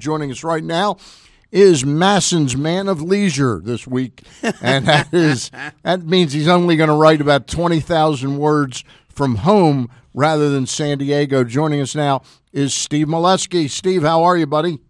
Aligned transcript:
Joining 0.00 0.30
us 0.32 0.42
right 0.42 0.64
now 0.64 0.96
is 1.52 1.84
MASN's 1.84 2.56
man 2.56 2.88
of 2.88 3.02
leisure 3.02 3.60
this 3.62 3.86
week, 3.86 4.22
and 4.62 4.86
that 4.86 5.08
is 5.12 5.50
that 5.82 6.02
means 6.04 6.32
he's 6.32 6.48
only 6.48 6.76
going 6.76 6.88
to 6.90 6.94
write 6.96 7.20
about 7.20 7.46
twenty 7.46 7.80
thousand 7.80 8.38
words 8.38 8.82
from 9.08 9.36
home 9.36 9.90
rather 10.14 10.48
than 10.50 10.66
San 10.66 10.98
Diego. 10.98 11.44
Joining 11.44 11.80
us 11.80 11.94
now 11.94 12.22
is 12.52 12.72
Steve 12.74 13.06
Melewski. 13.06 13.68
Steve, 13.70 14.02
how 14.02 14.22
are 14.24 14.36
you, 14.36 14.46
buddy? 14.46 14.80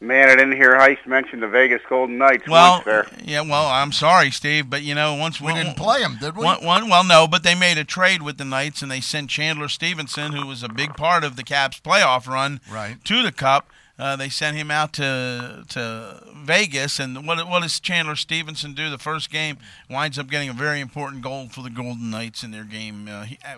Man, 0.00 0.28
I 0.28 0.36
didn't 0.36 0.52
hear 0.54 0.78
Heist 0.78 1.04
mention 1.08 1.40
the 1.40 1.48
Vegas 1.48 1.82
Golden 1.88 2.18
Knights 2.18 2.44
Well, 2.48 2.82
there. 2.84 3.08
yeah. 3.24 3.40
Well, 3.40 3.66
I'm 3.66 3.90
sorry, 3.90 4.30
Steve, 4.30 4.70
but 4.70 4.82
you 4.82 4.94
know, 4.94 5.16
once 5.16 5.40
We 5.40 5.52
didn't 5.52 5.74
play 5.76 6.00
them, 6.02 6.18
did 6.20 6.36
we? 6.36 6.44
One, 6.44 6.64
one, 6.64 6.88
well, 6.88 7.02
no, 7.02 7.26
but 7.26 7.42
they 7.42 7.56
made 7.56 7.78
a 7.78 7.84
trade 7.84 8.22
with 8.22 8.38
the 8.38 8.44
Knights, 8.44 8.80
and 8.80 8.92
they 8.92 9.00
sent 9.00 9.28
Chandler 9.28 9.66
Stephenson, 9.66 10.34
who 10.34 10.46
was 10.46 10.62
a 10.62 10.68
big 10.68 10.94
part 10.94 11.24
of 11.24 11.34
the 11.34 11.42
Caps' 11.42 11.80
playoff 11.80 12.28
run, 12.28 12.60
Right. 12.70 13.04
to 13.06 13.24
the 13.24 13.32
Cup. 13.32 13.70
Uh, 13.98 14.14
they 14.14 14.28
sent 14.28 14.56
him 14.56 14.70
out 14.70 14.92
to 14.94 15.64
to 15.70 16.22
Vegas, 16.36 17.00
and 17.00 17.26
what 17.26 17.48
what 17.48 17.62
does 17.62 17.80
Chandler 17.80 18.14
Stephenson 18.16 18.72
do? 18.74 18.90
The 18.90 18.98
first 18.98 19.28
game 19.30 19.58
winds 19.90 20.18
up 20.18 20.28
getting 20.28 20.48
a 20.48 20.52
very 20.52 20.80
important 20.80 21.22
goal 21.22 21.48
for 21.48 21.62
the 21.62 21.70
Golden 21.70 22.08
Knights 22.10 22.42
in 22.44 22.50
their 22.52 22.62
game. 22.64 23.08
Uh, 23.08 23.22
he, 23.24 23.38
uh, 23.44 23.56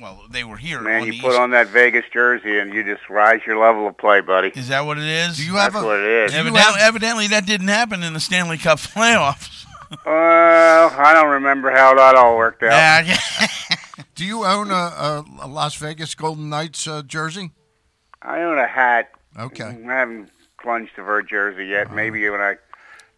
well, 0.00 0.22
they 0.30 0.44
were 0.44 0.56
here. 0.58 0.80
Man, 0.80 1.04
you 1.04 1.20
put 1.20 1.30
East. 1.32 1.38
on 1.40 1.50
that 1.50 1.68
Vegas 1.68 2.04
jersey 2.12 2.58
and 2.58 2.72
you 2.74 2.84
just 2.84 3.08
rise 3.08 3.40
your 3.46 3.58
level 3.58 3.86
of 3.88 3.96
play, 3.96 4.20
buddy. 4.20 4.48
Is 4.54 4.68
that 4.68 4.84
what 4.84 4.98
it 4.98 5.04
is? 5.04 5.36
Do 5.38 5.44
you 5.44 5.52
That's 5.54 5.74
have 5.74 5.82
a 5.82 5.86
what 5.86 5.98
it 6.00 6.06
is. 6.06 6.32
do 6.32 6.36
Evidently, 6.38 6.60
have- 6.60 6.76
evidently, 6.80 7.26
that 7.28 7.46
didn't 7.46 7.68
happen 7.68 8.02
in 8.02 8.12
the 8.12 8.20
Stanley 8.20 8.58
Cup 8.58 8.78
playoffs. 8.80 9.64
Well, 10.04 10.90
I 10.98 11.12
don't 11.14 11.30
remember 11.30 11.70
how 11.70 11.94
that 11.94 12.14
all 12.14 12.36
worked 12.36 12.62
out. 12.62 12.72
Yeah, 13.06 13.16
do 14.14 14.24
you 14.24 14.44
own 14.44 14.70
a, 14.70 14.74
a, 14.74 15.24
a 15.42 15.46
Las 15.48 15.76
Vegas 15.76 16.14
Golden 16.14 16.48
Knights 16.50 16.86
uh, 16.86 17.02
jersey? 17.02 17.52
I 18.22 18.40
own 18.40 18.58
a 18.58 18.66
hat. 18.66 19.10
Okay. 19.38 19.64
I 19.64 19.92
haven't 19.92 20.30
plunged 20.60 20.94
to 20.96 21.04
her 21.04 21.22
jersey 21.22 21.66
yet. 21.66 21.92
Maybe 21.92 22.28
when 22.28 22.40
I 22.40 22.56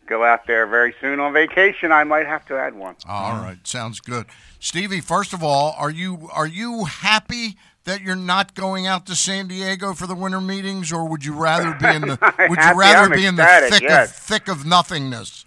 go 0.06 0.24
out 0.24 0.46
there 0.46 0.66
very 0.66 0.94
soon 1.00 1.20
on 1.20 1.32
vacation, 1.32 1.92
I 1.92 2.04
might 2.04 2.26
have 2.26 2.46
to 2.46 2.56
add 2.56 2.74
one. 2.74 2.96
All 3.06 3.34
right, 3.34 3.58
sounds 3.64 4.00
good. 4.00 4.26
Stevie, 4.58 5.00
first 5.00 5.32
of 5.32 5.42
all, 5.42 5.74
are 5.78 5.90
you 5.90 6.28
are 6.32 6.46
you 6.46 6.84
happy 6.84 7.56
that 7.84 8.02
you're 8.02 8.16
not 8.16 8.54
going 8.54 8.86
out 8.86 9.06
to 9.06 9.14
San 9.14 9.48
Diego 9.48 9.94
for 9.94 10.06
the 10.06 10.14
winter 10.14 10.40
meetings, 10.40 10.92
or 10.92 11.08
would 11.08 11.24
you 11.24 11.34
rather 11.34 11.74
be 11.74 11.86
in 11.86 12.02
the 12.02 12.18
would 12.48 12.58
you 12.58 12.78
rather 12.78 13.12
I'm 13.12 13.18
be 13.18 13.26
in 13.26 13.36
the 13.36 13.46
thick 13.70 13.82
yes. 13.82 14.10
of 14.10 14.16
thick 14.16 14.48
of 14.48 14.66
nothingness? 14.66 15.44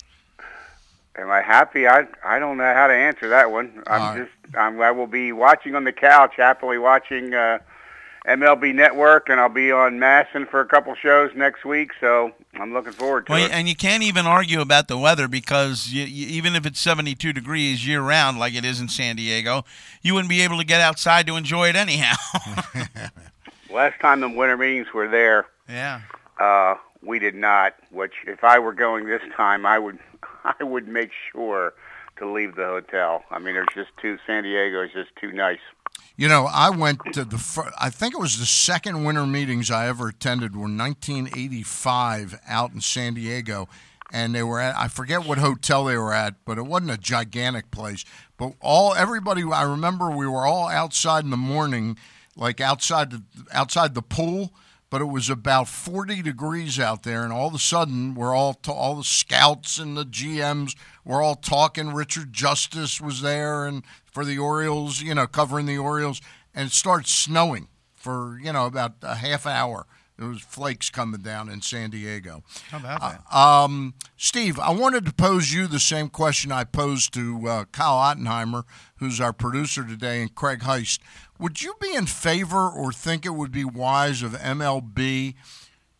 Am 1.18 1.30
I 1.30 1.42
happy? 1.42 1.88
I 1.88 2.08
I 2.24 2.40
don't 2.40 2.58
know 2.58 2.74
how 2.74 2.88
to 2.88 2.94
answer 2.94 3.30
that 3.30 3.52
one. 3.52 3.84
I'm 3.88 4.02
All 4.02 4.16
right. 4.16 4.26
just 4.26 4.56
I'm, 4.56 4.82
I 4.82 4.92
will 4.92 5.08
be 5.08 5.32
watching 5.32 5.76
on 5.76 5.84
the 5.84 5.92
couch, 5.92 6.34
happily 6.38 6.78
watching 6.78 7.34
uh, 7.34 7.60
MLB 8.28 8.76
Network, 8.76 9.30
and 9.30 9.40
I'll 9.40 9.50
be 9.50 9.72
on 9.72 9.98
MASN 9.98 10.48
for 10.50 10.60
a 10.60 10.66
couple 10.66 10.94
shows 10.96 11.32
next 11.36 11.66
week. 11.66 11.92
So 12.00 12.32
I'm 12.54 12.72
looking 12.72 12.92
forward 12.92 13.26
to 13.26 13.32
Well, 13.32 13.46
it. 13.46 13.52
and 13.52 13.68
you 13.68 13.76
can't 13.76 14.04
even 14.04 14.26
argue 14.28 14.62
about 14.62 14.88
the 14.88 14.98
weather 14.98 15.28
because 15.28 15.90
you, 15.92 16.04
you, 16.04 16.28
even 16.28 16.56
if 16.56 16.66
it's 16.66 16.80
72 16.80 17.34
degrees 17.34 17.86
year 17.88 18.02
round, 18.02 18.38
like 18.38 18.54
it 18.54 18.64
is 18.64 18.80
in 18.80 18.90
San 18.90 19.16
Diego, 19.16 19.66
you 20.04 20.14
wouldn't 20.14 20.30
be 20.30 20.42
able 20.42 20.58
to 20.60 20.64
get 20.66 20.82
outside 20.82 21.26
to 21.28 21.36
enjoy 21.36 21.70
it 21.70 21.76
anyhow. 21.76 22.16
Last 23.72 24.00
time 24.02 24.20
the 24.20 24.30
winter 24.30 24.58
meetings 24.58 24.94
were 24.94 25.08
there, 25.08 25.48
yeah. 25.70 26.02
uh, 26.40 26.76
we 27.02 27.20
did 27.20 27.36
not. 27.36 27.74
Which, 27.90 28.14
if 28.28 28.44
I 28.44 28.60
were 28.60 28.74
going 28.74 29.06
this 29.08 29.22
time, 29.36 29.66
I 29.66 29.80
would 29.80 29.98
I 30.44 30.64
would 30.64 30.88
make 30.88 31.12
sure 31.32 31.74
to 32.18 32.30
leave 32.32 32.56
the 32.56 32.66
hotel. 32.66 33.24
I 33.32 33.40
mean, 33.40 33.54
there's 33.56 33.68
just 33.74 33.90
too 34.02 34.18
San 34.28 34.44
Diego 34.44 34.84
is 34.84 34.92
just 34.92 35.16
too 35.16 35.32
nice. 35.32 35.60
You 36.18 36.28
know, 36.28 36.46
I 36.46 36.70
went 36.70 37.00
to 37.14 37.24
the 37.24 37.38
fir- 37.38 37.72
I 37.80 37.90
think 37.90 38.14
it 38.14 38.20
was 38.20 38.38
the 38.38 38.46
second 38.46 39.04
winter 39.06 39.26
meetings 39.26 39.72
I 39.72 39.88
ever 39.88 40.10
attended 40.10 40.56
were 40.56 40.62
1985 40.64 42.40
out 42.48 42.74
in 42.74 42.82
San 42.82 43.14
Diego, 43.14 43.70
and 44.12 44.36
they 44.36 44.44
were 44.44 44.60
at 44.60 44.78
I 44.78 44.88
forget 44.88 45.26
what 45.26 45.38
hotel 45.38 45.86
they 45.86 45.98
were 45.98 46.14
at, 46.14 46.36
but 46.46 46.58
it 46.58 46.66
wasn't 46.66 46.92
a 46.92 46.98
gigantic 46.98 47.72
place. 47.72 48.06
But 48.38 48.54
all 48.60 48.94
everybody 48.94 49.44
I 49.44 49.64
remember 49.64 50.12
we 50.12 50.28
were 50.28 50.46
all 50.46 50.68
outside 50.68 51.24
in 51.24 51.30
the 51.30 51.38
morning, 51.38 51.98
like 52.36 52.60
outside 52.60 53.12
the 53.12 53.24
outside 53.52 53.96
the 53.96 54.02
pool. 54.02 54.54
But 54.92 55.02
it 55.02 55.06
was 55.06 55.30
about 55.30 55.70
40 55.70 56.22
degrees 56.22 56.80
out 56.80 57.02
there, 57.04 57.24
and 57.24 57.34
all 57.34 57.48
of 57.48 57.56
a 57.56 57.60
sudden, 57.60 58.14
we're 58.14 58.36
all 58.36 58.54
ta- 58.54 58.74
all 58.74 58.96
the 58.96 59.04
scouts 59.04 59.80
and 59.80 59.98
the 59.98 60.06
GMs 60.06 60.76
were 61.04 61.22
all 61.22 61.36
talking. 61.36 61.94
Richard 61.94 62.34
Justice 62.34 63.02
was 63.02 63.22
there, 63.22 63.66
and 63.66 63.84
for 64.06 64.24
the 64.26 64.38
Orioles, 64.38 65.02
you 65.02 65.16
know, 65.16 65.26
covering 65.28 65.66
the 65.66 65.78
Orioles, 65.78 66.22
and 66.54 66.68
it 66.68 66.74
started 66.74 67.08
snowing 67.08 67.70
for 67.96 68.38
you 68.44 68.52
know 68.52 68.66
about 68.66 68.96
a 69.02 69.16
half 69.16 69.48
hour. 69.48 69.88
There 70.22 70.30
was 70.30 70.44
flakes 70.44 70.92
coming 70.92 71.22
down 71.22 71.50
in 71.50 71.64
San 71.64 71.90
Diego. 71.90 72.44
How 72.70 72.78
about 72.78 73.02
that? 73.02 73.36
Um, 73.36 73.96
Steve, 74.18 74.60
I 74.60 74.70
wanted 74.70 75.04
to 75.08 75.14
pose 75.14 75.52
you 75.52 75.66
the 75.66 75.80
same 75.80 76.10
question 76.10 76.52
I 76.52 76.64
posed 76.64 77.12
to 77.16 77.48
uh, 77.48 77.66
Kyle 77.72 77.98
Ottenheimer, 77.98 78.66
who's 78.98 79.20
our 79.20 79.34
producer 79.34 79.84
today, 79.84 80.22
and 80.22 80.36
Craig 80.36 80.60
Heist. 80.60 81.00
Would 81.40 81.64
you 81.64 81.74
be 81.82 81.96
in 81.96 82.06
favor 82.06 82.70
or 82.70 82.92
think 82.92 83.26
it 83.26 83.32
would 83.32 83.52
be 83.52 83.66
wise 83.66 84.22
of 84.22 84.34
MLB 84.34 85.34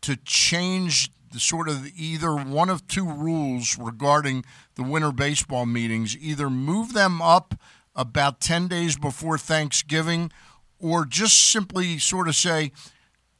to 0.02 0.16
change 0.18 1.10
the 1.32 1.40
sort 1.40 1.68
of 1.68 1.84
either 1.96 2.36
one 2.36 2.70
of 2.70 2.86
two 2.86 3.10
rules 3.10 3.76
regarding 3.76 4.44
the 4.76 4.84
winter 4.84 5.10
baseball 5.10 5.66
meetings? 5.66 6.16
Either 6.16 6.48
move 6.48 6.92
them 6.92 7.20
up 7.20 7.56
about 7.96 8.40
10 8.40 8.68
days 8.68 8.96
before 8.96 9.36
Thanksgiving 9.36 10.30
or 10.78 11.04
just 11.04 11.50
simply 11.50 11.98
sort 11.98 12.28
of 12.28 12.36
say, 12.36 12.70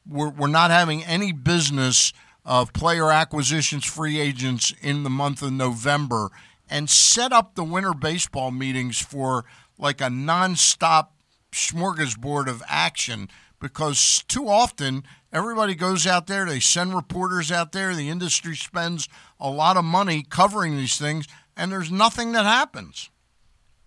we're, 0.07 0.31
we're 0.31 0.49
not 0.49 0.71
having 0.71 1.05
any 1.05 1.33
business 1.33 2.13
of 2.45 2.73
player 2.73 3.11
acquisitions, 3.11 3.85
free 3.85 4.19
agents 4.19 4.75
in 4.81 5.05
the 5.05 5.11
month 5.11 5.43
of 5.43 5.53
November, 5.53 6.31
and 6.69 6.91
set 6.91 7.33
up 7.33 7.55
the 7.55 7.65
winter 7.65 7.95
baseball 7.95 8.51
meetings 8.51 9.01
for 9.01 9.45
like 9.79 10.01
a 10.01 10.09
nonstop 10.09 11.09
smorgasbord 11.53 12.49
of 12.49 12.63
action 12.67 13.29
because 13.61 14.25
too 14.27 14.49
often 14.49 15.05
everybody 15.33 15.75
goes 15.75 16.07
out 16.07 16.27
there, 16.27 16.45
they 16.45 16.59
send 16.59 16.95
reporters 16.95 17.53
out 17.53 17.73
there, 17.73 17.95
the 17.95 18.11
industry 18.11 18.57
spends 18.57 19.09
a 19.39 19.49
lot 19.49 19.77
of 19.77 19.85
money 19.85 20.25
covering 20.29 20.77
these 20.77 20.99
things, 20.99 21.27
and 21.57 21.71
there's 21.71 21.91
nothing 21.91 22.33
that 22.33 22.45
happens. 22.45 23.09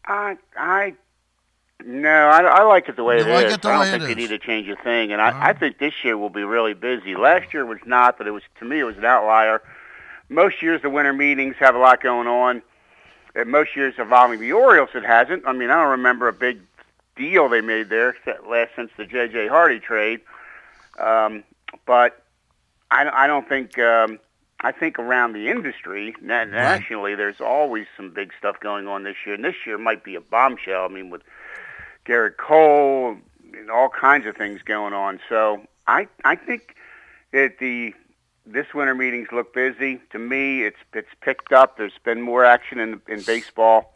I 0.05 0.37
I 0.57 0.93
no, 1.83 2.09
I, 2.09 2.41
I 2.41 2.63
like 2.63 2.87
it 2.89 2.95
the 2.95 3.03
way 3.03 3.15
You 3.17 3.21
it 3.23 3.27
is. 3.27 3.43
like 3.43 3.53
it 3.53 3.61
the 3.61 3.69
I 3.69 3.71
don't 3.71 3.79
way 3.81 3.91
think 3.91 4.03
it 4.03 4.05
you 4.19 4.23
is. 4.25 4.29
need 4.31 4.39
to 4.39 4.45
change 4.45 4.67
a 4.69 4.75
thing, 4.77 5.11
and 5.11 5.21
I, 5.21 5.49
I 5.49 5.53
think 5.53 5.77
this 5.77 5.93
year 6.03 6.17
will 6.17 6.29
be 6.29 6.43
really 6.43 6.73
busy. 6.73 7.15
Last 7.15 7.53
year 7.53 7.65
was 7.65 7.79
not, 7.85 8.17
but 8.17 8.27
it 8.27 8.31
was 8.31 8.43
to 8.59 8.65
me 8.65 8.79
it 8.79 8.83
was 8.83 8.97
an 8.97 9.05
outlier. 9.05 9.61
Most 10.29 10.61
years 10.61 10.81
the 10.81 10.89
winter 10.89 11.13
meetings 11.13 11.55
have 11.59 11.75
a 11.75 11.79
lot 11.79 12.01
going 12.01 12.27
on. 12.27 12.61
And 13.35 13.49
most 13.51 13.75
years 13.75 13.93
involving 13.97 14.39
the 14.39 14.53
Orioles, 14.53 14.89
it 14.95 15.03
hasn't. 15.03 15.43
I 15.45 15.51
mean, 15.51 15.69
I 15.69 15.75
don't 15.81 15.91
remember 15.91 16.29
a 16.29 16.33
big 16.33 16.61
deal 17.17 17.49
they 17.49 17.59
made 17.59 17.89
there 17.89 18.11
except 18.11 18.47
last 18.47 18.71
since 18.77 18.91
the 18.97 19.05
J.J. 19.05 19.49
Hardy 19.49 19.79
trade. 19.79 20.21
Um, 20.97 21.43
but 21.85 22.23
I, 22.89 23.09
I 23.09 23.27
don't 23.27 23.47
think. 23.47 23.77
Um, 23.77 24.19
I 24.61 24.71
think 24.71 24.97
around 24.97 25.33
the 25.33 25.49
industry 25.49 26.15
na- 26.21 26.45
nationally, 26.45 27.13
there's 27.13 27.41
always 27.41 27.85
some 27.97 28.09
big 28.11 28.31
stuff 28.39 28.57
going 28.61 28.87
on 28.87 29.03
this 29.03 29.17
year, 29.25 29.35
and 29.35 29.43
this 29.43 29.55
year 29.65 29.77
might 29.77 30.03
be 30.05 30.15
a 30.15 30.21
bombshell. 30.21 30.85
I 30.85 30.87
mean, 30.87 31.09
with 31.09 31.21
Gerrit 32.05 32.37
Cole 32.37 33.17
and 33.57 33.69
all 33.71 33.89
kinds 33.89 34.25
of 34.25 34.35
things 34.35 34.61
going 34.61 34.93
on. 34.93 35.19
So 35.29 35.61
I 35.87 36.07
I 36.23 36.35
think 36.35 36.75
that 37.31 37.59
the 37.59 37.93
this 38.45 38.73
winter 38.73 38.93
meetings 38.95 39.29
look 39.31 39.53
busy. 39.53 39.99
To 40.11 40.19
me, 40.19 40.63
it's 40.63 40.77
it's 40.93 41.09
picked 41.21 41.51
up. 41.51 41.77
There's 41.77 41.97
been 42.03 42.21
more 42.21 42.45
action 42.45 42.79
in 42.79 43.01
in 43.07 43.21
baseball, 43.23 43.93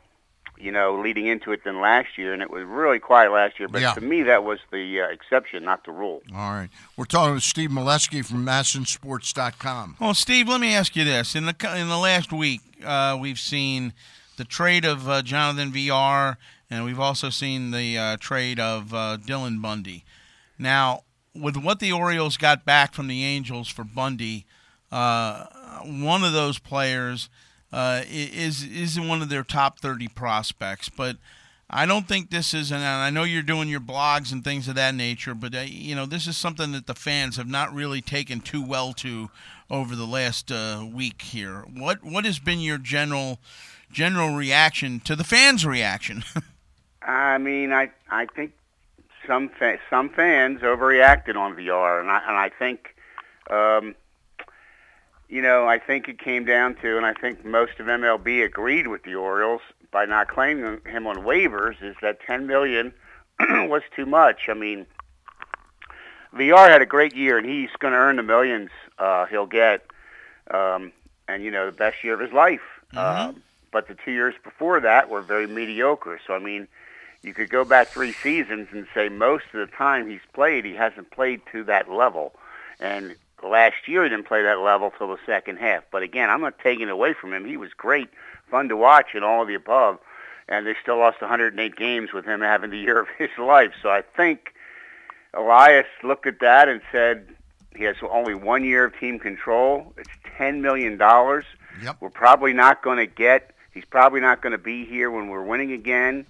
you 0.57 0.71
know, 0.71 0.99
leading 0.99 1.27
into 1.27 1.51
it 1.51 1.63
than 1.63 1.79
last 1.81 2.17
year, 2.17 2.33
and 2.33 2.41
it 2.41 2.49
was 2.49 2.63
really 2.65 2.97
quiet 2.99 3.31
last 3.31 3.59
year. 3.59 3.67
But 3.67 3.81
Yeah. 3.81 3.93
to 3.93 4.01
me, 4.01 4.23
that 4.23 4.43
was 4.43 4.59
the 4.71 5.01
uh, 5.01 5.05
exception, 5.07 5.63
not 5.63 5.85
the 5.85 5.91
rule. 5.91 6.23
All 6.33 6.51
right. 6.51 6.69
We're 6.97 7.05
talking 7.05 7.35
with 7.35 7.43
Steve 7.43 7.69
Melewski 7.69 8.25
from 8.25 8.43
MASNsports.com. 8.45 9.97
Well, 9.99 10.13
Steve, 10.15 10.47
let 10.49 10.59
me 10.61 10.73
ask 10.73 10.95
you 10.95 11.03
this: 11.05 11.35
in 11.35 11.45
the 11.45 11.55
in 11.77 11.87
the 11.87 11.97
last 11.97 12.33
week, 12.33 12.61
uh, 12.83 13.17
we've 13.19 13.39
seen 13.39 13.93
the 14.39 14.45
trade 14.45 14.85
of 14.85 15.07
uh, 15.07 15.21
Jonathan 15.21 15.71
Villar, 15.71 16.37
and 16.69 16.85
we've 16.85 16.99
also 16.99 17.29
seen 17.29 17.71
the 17.71 17.97
uh, 17.97 18.17
trade 18.17 18.57
of 18.57 18.93
uh, 18.93 19.17
Dylan 19.21 19.61
Bundy. 19.61 20.05
Now, 20.57 21.03
with 21.35 21.57
what 21.57 21.79
the 21.79 21.91
Orioles 21.91 22.37
got 22.37 22.63
back 22.63 22.93
from 22.93 23.07
the 23.07 23.25
Angels 23.25 23.67
for 23.67 23.83
Bundy, 23.83 24.45
uh, 24.93 25.45
one 25.83 26.23
of 26.23 26.31
those 26.31 26.57
players 26.57 27.29
uh, 27.73 28.03
is 28.09 28.63
is 28.63 28.97
one 28.97 29.21
of 29.21 29.27
their 29.29 29.43
top 29.43 29.79
thirty 29.79 30.07
prospects, 30.07 30.89
but. 30.89 31.17
I 31.71 31.85
don't 31.85 32.07
think 32.07 32.31
this 32.31 32.55
is, 32.55 32.71
and 32.71 32.83
I 32.83 33.11
know 33.11 33.21
you're 33.21 33.43
doing 33.43 33.69
your 33.69 33.79
blogs 33.79 34.31
and 34.31 34.43
things 34.43 34.67
of 34.67 34.73
that 34.73 34.95
nature, 34.95 35.35
but 35.35 35.53
uh, 35.53 35.59
you 35.67 35.93
know 35.93 36.07
this 36.07 36.25
is 36.25 36.35
something 36.35 36.71
that 36.71 36.87
the 36.87 36.95
fans 36.95 37.37
have 37.37 37.47
not 37.47 37.71
really 37.71 38.01
taken 38.01 38.41
too 38.41 38.65
well 38.65 38.91
to 38.93 39.29
over 39.69 39.95
the 39.95 40.07
last 40.07 40.51
uh, 40.51 40.83
week 40.91 41.21
here. 41.21 41.63
What 41.71 42.03
what 42.03 42.25
has 42.25 42.39
been 42.39 42.59
your 42.59 42.79
general 42.79 43.39
general 43.91 44.35
reaction 44.35 44.99
to 45.01 45.15
the 45.15 45.23
fans' 45.23 45.65
reaction? 45.65 46.23
I 47.01 47.37
mean, 47.37 47.71
I 47.71 47.91
I 48.09 48.25
think 48.25 48.53
some 49.25 49.49
fa- 49.49 49.79
some 49.89 50.09
fans 50.09 50.61
overreacted 50.61 51.35
on 51.35 51.55
Villar, 51.55 51.99
and 51.99 52.09
I 52.09 52.21
and 52.27 52.37
I 52.37 52.49
think 52.49 52.95
um, 53.49 53.95
you 55.29 55.43
know, 55.43 55.67
I 55.67 55.77
think 55.77 56.09
it 56.09 56.19
came 56.19 56.43
down 56.43 56.75
to, 56.81 56.97
and 56.97 57.05
I 57.05 57.13
think 57.13 57.45
most 57.45 57.79
of 57.79 57.85
MLB 57.85 58.43
agreed 58.43 58.87
with 58.87 59.03
the 59.03 59.15
Orioles 59.15 59.61
by 59.91 60.05
not 60.05 60.27
claiming 60.27 60.81
him 60.85 61.07
on 61.07 61.17
waivers, 61.17 61.81
is 61.81 61.95
that 62.01 62.19
10 62.21 62.47
million 62.47 62.93
was 63.39 63.83
too 63.95 64.07
much. 64.07 64.49
I 64.49 64.55
mean, 64.55 64.87
Villar 66.33 66.69
had 66.69 66.81
a 66.81 66.85
great 66.85 67.15
year, 67.15 67.37
and 67.37 67.47
he's 67.47 67.69
going 67.77 67.93
to 67.93 67.97
earn 67.99 68.15
the 68.15 68.23
millions 68.23 68.71
uh, 68.97 69.27
he'll 69.27 69.45
get, 69.45 69.85
um, 70.51 70.91
and 71.27 71.43
you 71.43 71.51
know, 71.51 71.67
the 71.67 71.77
best 71.77 72.03
year 72.03 72.15
of 72.15 72.19
his 72.19 72.33
life. 72.33 72.61
Mm-hmm. 72.93 73.37
Uh, 73.37 73.39
but 73.71 73.87
the 73.87 73.95
two 73.95 74.11
years 74.11 74.35
before 74.43 74.79
that 74.79 75.09
were 75.09 75.21
very 75.21 75.47
mediocre. 75.47 76.19
So 76.25 76.33
I 76.33 76.39
mean, 76.39 76.67
you 77.21 77.33
could 77.33 77.49
go 77.49 77.63
back 77.63 77.87
three 77.87 78.13
seasons 78.13 78.67
and 78.71 78.87
say 78.93 79.09
most 79.09 79.45
of 79.53 79.59
the 79.59 79.75
time 79.75 80.09
he's 80.09 80.21
played, 80.33 80.65
he 80.65 80.73
hasn't 80.73 81.11
played 81.11 81.41
to 81.51 81.63
that 81.65 81.89
level, 81.91 82.33
and 82.79 83.15
last 83.43 83.87
year 83.87 84.03
he 84.03 84.09
didn't 84.09 84.27
play 84.27 84.43
that 84.43 84.59
level 84.59 84.91
till 84.97 85.07
the 85.07 85.19
second 85.25 85.57
half. 85.57 85.83
But 85.91 86.03
again, 86.03 86.29
I'm 86.29 86.41
not 86.41 86.59
taking 86.59 86.87
it 86.87 86.91
away 86.91 87.13
from 87.13 87.33
him. 87.33 87.45
He 87.45 87.57
was 87.57 87.73
great, 87.73 88.09
fun 88.49 88.69
to 88.69 88.77
watch, 88.77 89.07
and 89.13 89.23
all 89.23 89.41
of 89.41 89.47
the 89.47 89.55
above. 89.55 89.99
And 90.47 90.65
they 90.65 90.75
still 90.81 90.97
lost 90.97 91.21
108 91.21 91.75
games 91.75 92.11
with 92.11 92.25
him 92.25 92.41
having 92.41 92.71
the 92.71 92.77
year 92.79 92.99
of 92.99 93.07
his 93.17 93.29
life. 93.37 93.73
So 93.81 93.89
I 93.89 94.01
think 94.01 94.53
Elias 95.33 95.87
looked 96.03 96.25
at 96.25 96.39
that 96.39 96.67
and 96.67 96.81
said 96.91 97.27
he 97.75 97.83
has 97.83 97.95
only 98.09 98.33
one 98.33 98.63
year 98.63 98.85
of 98.85 98.99
team 98.99 99.19
control. 99.19 99.93
It's 99.97 100.09
$10 100.37 100.59
million. 100.61 100.99
Yep. 100.99 101.97
We're 101.99 102.09
probably 102.09 102.53
not 102.53 102.81
going 102.81 102.97
to 102.97 103.05
get, 103.05 103.51
he's 103.79 103.87
probably 103.89 104.19
not 104.19 104.41
going 104.41 104.51
to 104.51 104.57
be 104.57 104.85
here 104.85 105.09
when 105.09 105.29
we're 105.29 105.43
winning 105.43 105.71
again. 105.71 106.25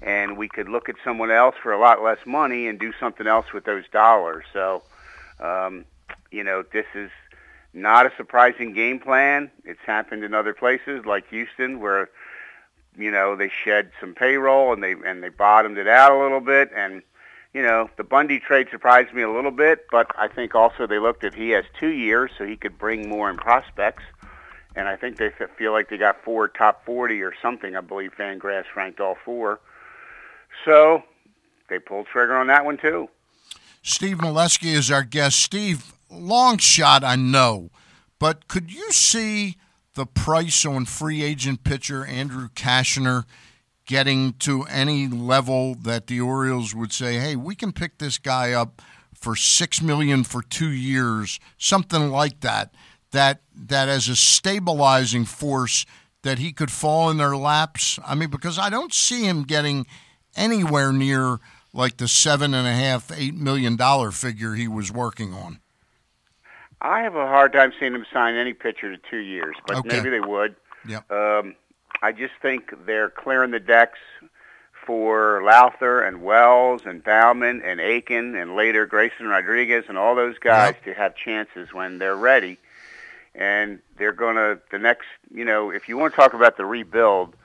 And 0.00 0.38
we 0.38 0.48
could 0.48 0.68
look 0.68 0.88
at 0.88 0.94
someone 1.04 1.30
else 1.30 1.54
for 1.62 1.72
a 1.72 1.78
lot 1.78 2.02
less 2.02 2.18
money 2.24 2.68
and 2.68 2.78
do 2.78 2.92
something 2.98 3.26
else 3.26 3.52
with 3.52 3.64
those 3.64 3.84
dollars. 3.92 4.44
So, 4.52 4.82
um, 5.38 5.84
you 6.30 6.42
know, 6.42 6.64
this 6.72 6.86
is 6.94 7.10
not 7.74 8.06
a 8.06 8.12
surprising 8.16 8.72
game 8.72 8.98
plan. 8.98 9.50
It's 9.64 9.80
happened 9.86 10.24
in 10.24 10.32
other 10.32 10.54
places 10.54 11.04
like 11.04 11.28
Houston 11.28 11.80
where, 11.80 12.08
you 12.96 13.10
know, 13.10 13.36
they 13.36 13.50
shed 13.64 13.90
some 14.00 14.14
payroll 14.14 14.72
and 14.72 14.82
they 14.82 14.92
and 14.92 15.22
they 15.22 15.28
bottomed 15.28 15.76
it 15.76 15.88
out 15.88 16.12
a 16.12 16.22
little 16.22 16.40
bit 16.40 16.70
and 16.74 17.02
you 17.52 17.62
know, 17.62 17.88
the 17.96 18.04
Bundy 18.04 18.38
trade 18.38 18.68
surprised 18.70 19.14
me 19.14 19.22
a 19.22 19.30
little 19.30 19.50
bit, 19.50 19.86
but 19.90 20.10
I 20.18 20.28
think 20.28 20.54
also 20.54 20.86
they 20.86 20.98
looked 20.98 21.24
at 21.24 21.34
he 21.34 21.50
has 21.50 21.64
two 21.80 21.88
years, 21.88 22.30
so 22.36 22.44
he 22.44 22.54
could 22.54 22.76
bring 22.76 23.08
more 23.08 23.30
in 23.30 23.38
prospects. 23.38 24.02
And 24.76 24.86
I 24.86 24.94
think 24.96 25.16
they 25.16 25.30
feel 25.58 25.72
like 25.72 25.88
they 25.88 25.96
got 25.96 26.22
four 26.22 26.48
top 26.48 26.84
40 26.84 27.22
or 27.22 27.32
something. 27.40 27.74
I 27.74 27.80
believe 27.80 28.12
Fangraphs 28.18 28.74
ranked 28.76 29.00
all 29.00 29.16
four. 29.24 29.60
So 30.64 31.02
they 31.68 31.78
pulled 31.78 32.06
trigger 32.06 32.36
on 32.36 32.46
that 32.48 32.64
one 32.64 32.76
too. 32.76 33.08
Steve 33.82 34.18
Melewski 34.18 34.74
is 34.74 34.90
our 34.90 35.02
guest. 35.02 35.40
Steve, 35.40 35.94
long 36.10 36.58
shot, 36.58 37.02
I 37.02 37.16
know, 37.16 37.70
but 38.18 38.48
could 38.48 38.72
you 38.72 38.92
see 38.92 39.56
the 39.94 40.06
price 40.06 40.64
on 40.66 40.84
free 40.84 41.22
agent 41.22 41.64
pitcher 41.64 42.04
Andrew 42.04 42.48
Cashner– 42.50 43.24
getting 43.86 44.32
to 44.34 44.64
any 44.64 45.06
level 45.08 45.74
that 45.76 46.08
the 46.08 46.20
Orioles 46.20 46.74
would 46.74 46.92
say, 46.92 47.18
"Hey, 47.18 47.36
we 47.36 47.54
can 47.54 47.72
pick 47.72 47.98
this 47.98 48.18
guy 48.18 48.52
up 48.52 48.82
for 49.14 49.34
6 49.34 49.80
million 49.80 50.24
for 50.24 50.42
2 50.42 50.68
years," 50.68 51.40
something 51.56 52.10
like 52.10 52.40
that. 52.40 52.74
That 53.12 53.40
that 53.54 53.88
as 53.88 54.08
a 54.08 54.16
stabilizing 54.16 55.24
force 55.24 55.86
that 56.22 56.38
he 56.38 56.52
could 56.52 56.70
fall 56.70 57.10
in 57.10 57.18
their 57.18 57.36
laps. 57.36 57.98
I 58.04 58.14
mean, 58.14 58.30
because 58.30 58.58
I 58.58 58.68
don't 58.68 58.92
see 58.92 59.24
him 59.24 59.44
getting 59.44 59.86
anywhere 60.36 60.92
near 60.92 61.38
like 61.72 61.98
the 61.98 62.08
seven 62.08 62.54
and 62.54 62.66
a 62.66 62.72
half, 62.72 63.12
eight 63.16 63.34
million 63.34 63.76
dollar 63.76 64.10
figure 64.10 64.54
he 64.54 64.66
was 64.66 64.90
working 64.90 65.32
on. 65.32 65.60
I 66.80 67.00
have 67.00 67.14
a 67.14 67.26
hard 67.26 67.52
time 67.52 67.72
seeing 67.78 67.94
him 67.94 68.04
sign 68.12 68.34
any 68.34 68.52
pitcher 68.52 68.94
to 68.94 69.00
two 69.10 69.18
years, 69.18 69.56
but 69.66 69.78
okay. 69.78 69.96
maybe 69.96 70.10
they 70.10 70.20
would. 70.20 70.56
Yeah. 70.86 71.00
Um, 71.10 71.54
I 72.02 72.12
just 72.12 72.34
think 72.42 72.72
they're 72.84 73.08
clearing 73.08 73.50
the 73.50 73.60
decks 73.60 73.98
for 74.86 75.42
Lowther 75.42 76.02
and 76.02 76.22
Wells 76.22 76.82
and 76.84 77.02
Baumann 77.02 77.62
and 77.62 77.80
Akin 77.80 78.36
and 78.36 78.54
later 78.54 78.86
Grayson 78.86 79.26
Rodriguez 79.26 79.84
and 79.88 79.98
all 79.98 80.14
those 80.14 80.38
guys 80.38 80.74
yep. 80.74 80.84
to 80.84 80.94
have 80.94 81.16
chances 81.16 81.72
when 81.72 81.98
they're 81.98 82.16
ready. 82.16 82.58
And 83.36 83.80
they're 83.98 84.12
going 84.12 84.36
to, 84.36 84.58
the 84.70 84.78
next, 84.78 85.06
you 85.32 85.44
know, 85.44 85.70
if 85.70 85.88
you 85.88 85.98
want 85.98 86.14
to 86.14 86.16
talk 86.20 86.32
about 86.32 86.56
the 86.56 86.64
rebuild, 86.64 87.36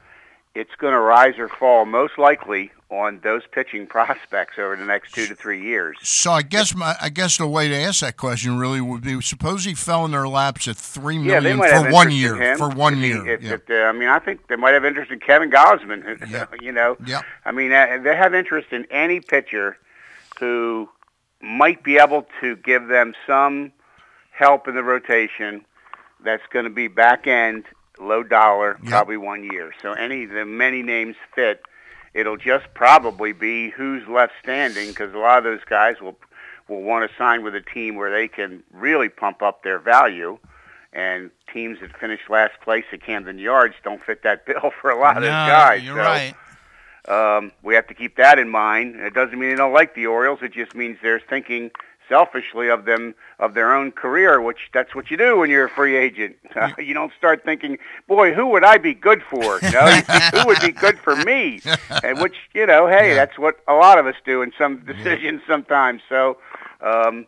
it's 0.55 0.73
going 0.77 0.93
to 0.93 0.99
rise 0.99 1.37
or 1.37 1.47
fall 1.47 1.85
most 1.85 2.17
likely 2.17 2.71
on 2.89 3.19
those 3.23 3.41
pitching 3.51 3.87
prospects 3.87 4.59
over 4.59 4.75
the 4.75 4.85
next 4.85 5.13
two 5.13 5.25
to 5.27 5.35
three 5.35 5.61
years. 5.61 5.97
So 6.01 6.31
I 6.31 6.41
guess 6.41 6.75
my 6.75 6.95
I 7.01 7.09
guess 7.09 7.37
the 7.37 7.47
way 7.47 7.67
to 7.69 7.75
ask 7.75 8.01
that 8.01 8.17
question 8.17 8.57
really 8.57 8.81
would 8.81 9.01
be: 9.01 9.19
suppose 9.21 9.63
he 9.63 9.73
fell 9.73 10.05
in 10.05 10.11
their 10.11 10.27
laps 10.27 10.67
at 10.67 10.75
three 10.75 11.17
million 11.17 11.57
yeah, 11.57 11.83
for 11.83 11.91
one 11.91 12.11
year. 12.11 12.57
For 12.57 12.69
one 12.69 12.99
year, 12.99 13.27
if, 13.27 13.41
yeah. 13.41 13.53
if, 13.53 13.69
uh, 13.69 13.73
I 13.73 13.91
mean, 13.93 14.09
I 14.09 14.19
think 14.19 14.47
they 14.47 14.57
might 14.57 14.73
have 14.73 14.85
interest 14.85 15.11
in 15.11 15.19
Kevin 15.19 15.49
Gausman. 15.49 16.01
Yeah. 16.31 16.45
you 16.61 16.71
know, 16.71 16.97
yeah. 17.05 17.21
I 17.43 17.51
mean, 17.51 17.73
uh, 17.73 17.99
they 18.03 18.15
have 18.15 18.33
interest 18.33 18.71
in 18.71 18.85
any 18.89 19.19
pitcher 19.19 19.77
who 20.39 20.87
might 21.41 21.83
be 21.83 21.97
able 21.97 22.25
to 22.39 22.55
give 22.57 22.87
them 22.87 23.13
some 23.27 23.73
help 24.31 24.67
in 24.67 24.75
the 24.75 24.83
rotation. 24.83 25.65
That's 26.23 26.43
going 26.51 26.65
to 26.65 26.71
be 26.71 26.87
back 26.87 27.27
end, 27.27 27.65
low 27.99 28.23
dollar, 28.23 28.77
yep. 28.81 28.89
probably 28.89 29.17
one 29.17 29.43
year. 29.43 29.73
So 29.81 29.93
any 29.93 30.25
the 30.25 30.45
many 30.45 30.83
names 30.83 31.15
fit 31.33 31.63
It'll 32.13 32.37
just 32.37 32.65
probably 32.73 33.31
be 33.31 33.69
who's 33.69 34.05
left 34.07 34.33
standing 34.43 34.89
because 34.89 35.13
a 35.13 35.17
lot 35.17 35.37
of 35.37 35.43
those 35.45 35.63
guys 35.69 36.01
will 36.01 36.17
will 36.67 36.81
want 36.81 37.09
to 37.09 37.17
sign 37.17 37.43
with 37.43 37.55
a 37.55 37.61
team 37.61 37.95
where 37.95 38.11
they 38.11 38.27
can 38.27 38.63
really 38.71 39.09
pump 39.09 39.41
up 39.41 39.63
their 39.63 39.79
value. 39.79 40.37
And 40.93 41.31
teams 41.51 41.79
that 41.79 41.97
finish 41.97 42.19
last 42.29 42.59
place 42.61 42.83
at 42.91 43.01
Camden 43.01 43.39
Yards 43.39 43.75
don't 43.81 44.03
fit 44.03 44.23
that 44.23 44.45
bill 44.45 44.71
for 44.81 44.89
a 44.89 44.99
lot 44.99 45.17
of 45.17 45.23
no, 45.23 45.29
those 45.29 45.47
guys. 45.47 45.83
You're 45.83 45.95
so, 45.95 46.01
right. 46.01 46.33
Um, 47.07 47.53
we 47.63 47.75
have 47.75 47.87
to 47.87 47.93
keep 47.93 48.17
that 48.17 48.37
in 48.37 48.49
mind. 48.49 48.97
It 48.97 49.13
doesn't 49.13 49.39
mean 49.39 49.51
they 49.51 49.55
don't 49.55 49.73
like 49.73 49.95
the 49.95 50.07
Orioles. 50.07 50.39
It 50.41 50.53
just 50.53 50.75
means 50.75 50.97
they're 51.01 51.21
thinking 51.21 51.71
selfishly 52.09 52.69
of 52.69 52.85
them 52.85 53.15
of 53.39 53.53
their 53.53 53.73
own 53.73 53.91
career, 53.91 54.41
which 54.41 54.69
that's 54.73 54.93
what 54.93 55.09
you 55.09 55.17
do 55.17 55.37
when 55.37 55.49
you're 55.49 55.65
a 55.65 55.69
free 55.69 55.95
agent. 55.97 56.35
Uh, 56.53 56.69
you 56.77 56.93
don't 56.93 57.13
start 57.17 57.43
thinking, 57.45 57.79
"Boy, 58.07 58.33
who 58.33 58.45
would 58.47 58.63
I 58.63 58.77
be 58.77 58.93
good 58.93 59.23
for?" 59.23 59.57
You 59.63 59.71
know, 59.71 59.85
who 60.33 60.45
would 60.47 60.59
be 60.59 60.71
good 60.71 60.99
for 60.99 61.15
me? 61.15 61.61
And 62.03 62.19
which 62.19 62.35
you 62.53 62.65
know, 62.65 62.87
hey, 62.87 63.09
yeah. 63.09 63.15
that's 63.15 63.39
what 63.39 63.61
a 63.67 63.73
lot 63.73 63.97
of 63.97 64.05
us 64.05 64.15
do 64.25 64.41
in 64.41 64.51
some 64.57 64.79
decisions 64.85 65.41
yeah. 65.41 65.53
sometimes. 65.53 66.01
So 66.09 66.37
um, 66.81 67.25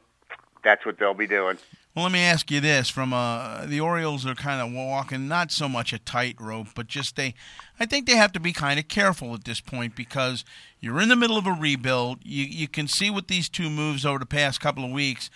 that's 0.63 0.85
what 0.85 0.99
they'll 0.99 1.13
be 1.13 1.25
doing. 1.25 1.57
Well, 1.95 2.05
let 2.05 2.11
me 2.11 2.21
ask 2.21 2.49
you 2.49 2.59
this: 2.59 2.89
From 2.89 3.13
uh, 3.13 3.67
the 3.67 3.79
Orioles 3.79 4.25
are 4.25 4.33
kind 4.33 4.59
of 4.59 4.73
walking 4.73 5.27
not 5.27 5.51
so 5.51 5.69
much 5.69 5.93
a 5.93 5.99
tightrope, 5.99 6.69
but 6.73 6.87
just 6.87 7.15
they, 7.15 7.35
I 7.79 7.85
think 7.85 8.07
they 8.07 8.15
have 8.15 8.31
to 8.31 8.39
be 8.39 8.51
kind 8.51 8.79
of 8.79 8.87
careful 8.87 9.35
at 9.35 9.43
this 9.43 9.61
point 9.61 9.95
because 9.95 10.43
you're 10.79 10.99
in 10.99 11.09
the 11.09 11.15
middle 11.15 11.37
of 11.37 11.45
a 11.45 11.51
rebuild. 11.51 12.19
You 12.23 12.45
you 12.45 12.67
can 12.67 12.87
see 12.87 13.11
with 13.11 13.27
these 13.27 13.47
two 13.47 13.69
moves 13.69 14.07
over 14.07 14.17
the 14.17 14.25
past 14.25 14.59
couple 14.59 14.83
of 14.83 14.89
weeks 14.89 15.29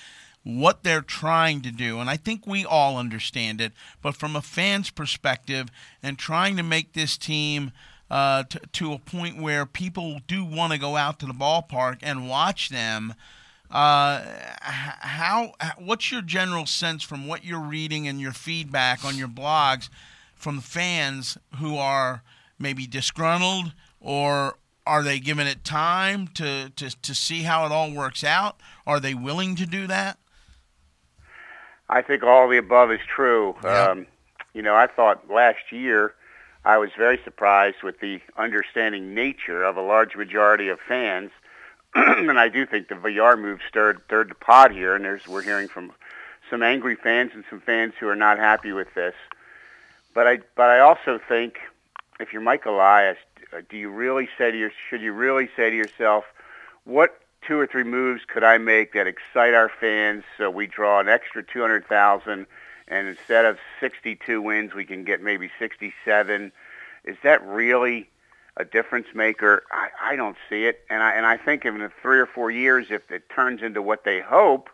what 0.44 0.84
they're 0.84 1.02
trying 1.02 1.62
to 1.62 1.72
do, 1.72 2.00
and 2.00 2.10
I 2.10 2.18
think 2.18 2.48
we 2.48 2.66
all 2.66 2.98
understand 2.98 3.62
it. 3.62 3.74
But 4.02 4.16
from 4.16 4.36
a 4.36 4.42
fan's 4.42 4.90
perspective, 4.90 5.70
and 6.02 6.18
trying 6.18 6.58
to 6.58 6.64
make 6.64 6.94
this 6.94 7.18
team. 7.18 7.72
Uh, 8.10 8.42
to, 8.44 8.62
to 8.72 8.94
a 8.94 9.00
point 9.00 9.38
where 9.38 9.66
people 9.66 10.22
do 10.28 10.46
want 10.46 10.72
to 10.72 10.80
go 10.80 10.96
out 10.96 11.20
to 11.20 11.26
the 11.26 11.34
ballpark 11.34 11.98
and 12.02 12.30
watch 12.30 12.70
them. 12.70 13.14
Uh, 13.70 14.24
how 14.62 15.52
what's 15.78 16.10
your 16.10 16.22
general 16.22 16.66
sense 16.66 17.04
from 17.04 17.28
what 17.28 17.44
you're 17.44 17.60
reading 17.60 18.08
and 18.08 18.22
your 18.22 18.32
feedback 18.32 19.04
on 19.04 19.18
your 19.18 19.28
blogs 19.28 19.90
from 20.36 20.62
fans 20.62 21.38
who 21.60 21.78
are 21.78 22.24
maybe 22.58 22.88
disgruntled 22.88 23.74
or 24.00 24.58
are 24.86 25.04
they 25.04 25.20
giving 25.20 25.48
it 25.48 25.66
time 25.66 26.28
to, 26.30 26.72
to, 26.78 26.90
to 27.02 27.14
see 27.14 27.42
how 27.42 27.66
it 27.66 27.72
all 27.74 27.92
works 27.92 28.24
out? 28.24 28.62
Are 28.86 29.02
they 29.02 29.14
willing 29.14 29.56
to 29.58 29.66
do 29.66 29.86
that? 29.88 30.18
I 31.90 32.02
think 32.02 32.24
all 32.24 32.48
the 32.48 32.58
above 32.58 32.92
is 32.92 33.02
true. 33.06 33.56
Yeah. 33.64 33.88
Um, 33.88 34.08
you 34.54 34.62
know, 34.62 34.76
I 34.76 34.88
thought 34.88 35.30
last 35.30 35.72
year 35.72 36.14
I 36.64 36.78
was 36.78 36.92
very 36.98 37.20
surprised 37.26 37.84
with 37.84 38.00
the 38.00 38.22
understanding 38.38 39.14
nature 39.14 39.64
of 39.64 39.76
a 39.76 39.82
large 39.82 40.16
majority 40.16 40.70
of 40.70 40.80
fans– 40.80 41.32
and 42.18 42.40
I 42.40 42.48
do 42.48 42.66
think 42.66 42.90
the 42.90 42.96
Villar 42.96 43.36
move 43.36 43.60
stirred 43.68 44.02
stirred 44.06 44.30
the 44.30 44.36
pot 44.36 44.72
here, 44.72 44.96
and 44.96 45.04
there's 45.04 45.28
we're 45.28 45.42
hearing 45.42 45.68
from 45.68 45.92
some 46.48 46.62
angry 46.62 46.96
fans 46.96 47.32
and 47.34 47.44
some 47.50 47.60
fans 47.60 47.94
who 48.00 48.08
are 48.08 48.16
not 48.16 48.38
happy 48.38 48.72
with 48.72 48.94
this. 48.94 49.16
But 50.14 50.28
I 50.28 50.40
but 50.56 50.70
I 50.70 50.80
also 50.80 51.20
think 51.28 51.58
if 52.20 52.32
you're 52.32 52.42
Mike 52.42 52.66
Elias, 52.68 53.18
uh, 53.52 53.62
do 53.68 53.78
you 53.78 53.90
really 53.90 54.30
say 54.38 54.52
to 54.52 54.58
your 54.58 54.72
should 54.90 55.02
you 55.02 55.12
really 55.12 55.50
say 55.56 55.72
to 55.72 55.76
yourself, 55.76 56.26
what 56.84 57.20
two 57.42 57.58
or 57.58 57.66
three 57.66 57.84
moves 57.84 58.22
could 58.28 58.44
I 58.44 58.60
make 58.60 58.94
that 58.94 59.08
excite 59.08 59.56
our 59.56 59.70
fans 59.70 60.24
so 60.38 60.52
we 60.52 60.68
draw 60.68 61.00
an 61.00 61.10
extra 61.10 61.42
two 61.42 61.62
hundred 61.62 61.88
thousand, 61.88 62.46
and 62.88 63.08
instead 63.08 63.46
of 63.46 63.58
sixty 63.80 64.16
two 64.16 64.40
wins, 64.40 64.76
we 64.76 64.86
can 64.86 65.04
get 65.04 65.24
maybe 65.24 65.50
sixty 65.58 65.96
seven. 66.06 66.52
Is 67.06 67.18
that 67.24 67.44
really 67.44 68.08
a 68.58 68.66
difference 68.66 69.08
maker. 69.14 69.64
I, 69.72 70.14
I 70.14 70.16
don't 70.16 70.36
see 70.50 70.66
it, 70.66 70.82
and 70.90 71.02
I 71.02 71.14
and 71.14 71.26
I 71.26 71.38
think 71.38 71.64
in 71.66 71.90
three 72.02 72.20
or 72.20 72.26
four 72.26 72.52
years, 72.52 72.88
if 72.90 73.10
it 73.12 73.30
turns 73.30 73.62
into 73.62 73.82
what 73.82 74.04
they 74.04 74.20
hope, 74.20 74.70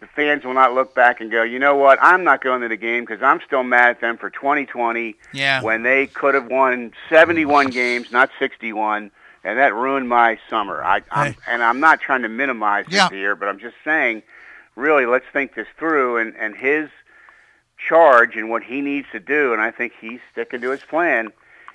the 0.00 0.06
fans 0.06 0.44
will 0.44 0.54
not 0.54 0.74
look 0.74 0.94
back 0.94 1.20
and 1.20 1.30
go, 1.30 1.42
you 1.42 1.58
know 1.58 1.76
what? 1.76 1.98
I'm 2.00 2.24
not 2.24 2.42
going 2.42 2.60
to 2.62 2.68
the 2.68 2.76
game 2.76 3.04
because 3.04 3.22
I'm 3.22 3.40
still 3.46 3.62
mad 3.64 3.90
at 3.90 4.00
them 4.00 4.16
for 4.18 4.30
2020 4.30 5.16
Yeah. 5.32 5.62
when 5.62 5.82
they 5.82 6.06
could 6.06 6.34
have 6.34 6.46
won 6.50 6.92
71 7.08 7.68
games, 7.70 8.08
not 8.10 8.30
61, 8.38 9.10
and 9.44 9.58
that 9.58 9.74
ruined 9.74 10.08
my 10.08 10.38
summer. 10.50 10.82
I, 10.84 11.02
I'm, 11.10 11.32
Hey. 11.34 11.38
and 11.48 11.62
I'm 11.62 11.80
not 11.80 12.00
trying 12.00 12.22
to 12.22 12.28
minimize 12.28 12.86
Yeah. 12.88 13.08
this 13.08 13.18
here, 13.18 13.34
but 13.36 13.48
I'm 13.48 13.58
just 13.58 13.76
saying, 13.84 14.22
really, 14.76 15.06
let's 15.06 15.26
think 15.32 15.54
this 15.54 15.68
through. 15.78 16.18
And 16.18 16.34
and 16.36 16.56
his 16.56 16.90
charge 17.88 18.36
and 18.36 18.48
what 18.48 18.62
he 18.62 18.80
needs 18.80 19.06
to 19.12 19.20
do, 19.20 19.52
and 19.52 19.60
I 19.60 19.70
think 19.70 19.92
he's 20.00 20.20
sticking 20.32 20.60
to 20.60 20.70
his 20.70 20.80
plan, 20.88 21.32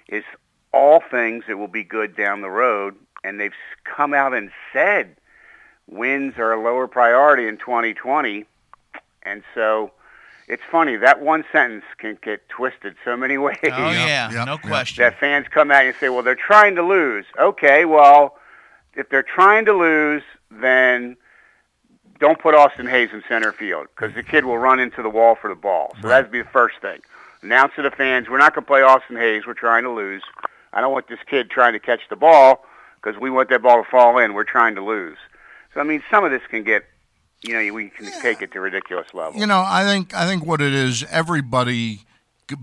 is 0.08 0.24
all 0.72 1.02
things 1.12 1.46
that 1.48 1.58
will 1.58 1.68
be 1.68 1.84
good 1.84 2.16
down 2.16 2.42
the 2.42 2.50
road. 2.50 2.96
And 3.24 3.40
they've 3.40 3.54
come 3.84 4.14
out 4.14 4.34
and 4.34 4.52
said 4.72 5.16
wins 5.88 6.36
are 6.38 6.54
a 6.54 6.62
lower 6.62 6.88
priority 6.88 7.48
in 7.48 7.58
2020. 7.58 8.46
And 9.24 9.44
so 9.54 9.92
it's 10.48 10.64
funny, 10.72 10.96
that 10.98 11.20
one 11.22 11.44
sentence 11.52 11.84
can 11.98 12.18
get 12.22 12.48
twisted 12.50 12.96
so 13.04 13.18
many 13.18 13.38
ways 13.48 13.58
Oh 13.64 13.92
yeah, 13.92 14.30
yeah, 14.32 14.46
no 14.46 14.54
yeah. 14.54 14.58
question. 14.70 15.04
that 15.04 15.20
fans 15.20 15.48
come 15.50 15.72
at 15.72 15.82
you 15.84 15.90
and 15.90 15.98
say, 16.00 16.10
well, 16.10 16.24
they're 16.24 16.36
trying 16.36 16.76
to 16.76 16.84
lose. 16.84 17.26
Okay, 17.40 17.86
well, 17.86 18.38
if 18.96 19.10
they're 19.10 19.24
trying 19.24 19.66
to 19.66 19.74
lose, 19.74 20.24
then 20.50 21.18
don't 22.20 22.40
put 22.40 22.54
Austin 22.56 22.86
Hays 22.88 23.10
in 23.14 23.24
center 23.28 23.52
field 23.52 23.88
because 23.96 24.14
the 24.14 24.24
kid 24.24 24.46
will 24.46 24.58
run 24.58 24.80
into 24.80 25.02
the 25.02 25.10
wall 25.10 25.36
for 25.36 25.50
the 25.50 25.56
ball. 25.56 25.96
So 26.02 26.08
Right. 26.08 26.16
that'd 26.18 26.32
be 26.32 26.42
the 26.42 26.50
first 26.50 26.78
thing. 26.82 27.00
Announce 27.42 27.74
to 27.76 27.82
the 27.82 27.92
fans, 27.92 28.28
we're 28.30 28.38
not 28.40 28.54
going 28.54 28.64
to 28.66 28.68
play 28.68 28.82
Austin 28.82 29.16
Hays. 29.16 29.46
We're 29.48 29.54
trying 29.54 29.84
to 29.84 29.90
lose. 29.92 30.22
I 30.74 30.82
don't 30.82 30.92
want 30.92 31.08
this 31.08 31.20
kid 31.30 31.50
trying 31.50 31.74
to 31.74 31.80
catch 31.80 32.02
the 32.10 32.16
ball 32.16 32.66
because 33.02 33.20
we 33.20 33.30
want 33.30 33.50
that 33.50 33.62
ball 33.62 33.84
to 33.84 33.90
fall 33.90 34.18
in. 34.18 34.34
We're 34.34 34.44
trying 34.44 34.76
to 34.76 34.84
lose. 34.84 35.18
So 35.74 35.80
I 35.80 35.84
mean, 35.84 36.04
some 36.10 36.24
of 36.24 36.32
this 36.32 36.42
can 36.50 36.64
get, 36.64 36.86
you 37.42 37.54
know, 37.54 37.74
we 37.74 37.90
can 37.90 38.12
take 38.22 38.42
it 38.42 38.52
to 38.54 38.60
ridiculous 38.60 39.14
levels. 39.14 39.40
You 39.40 39.48
know, 39.48 39.64
I 39.66 39.84
think 39.84 40.14
I 40.14 40.26
think 40.26 40.46
what 40.46 40.62
it 40.62 40.74
is, 40.74 41.04
everybody 41.10 42.02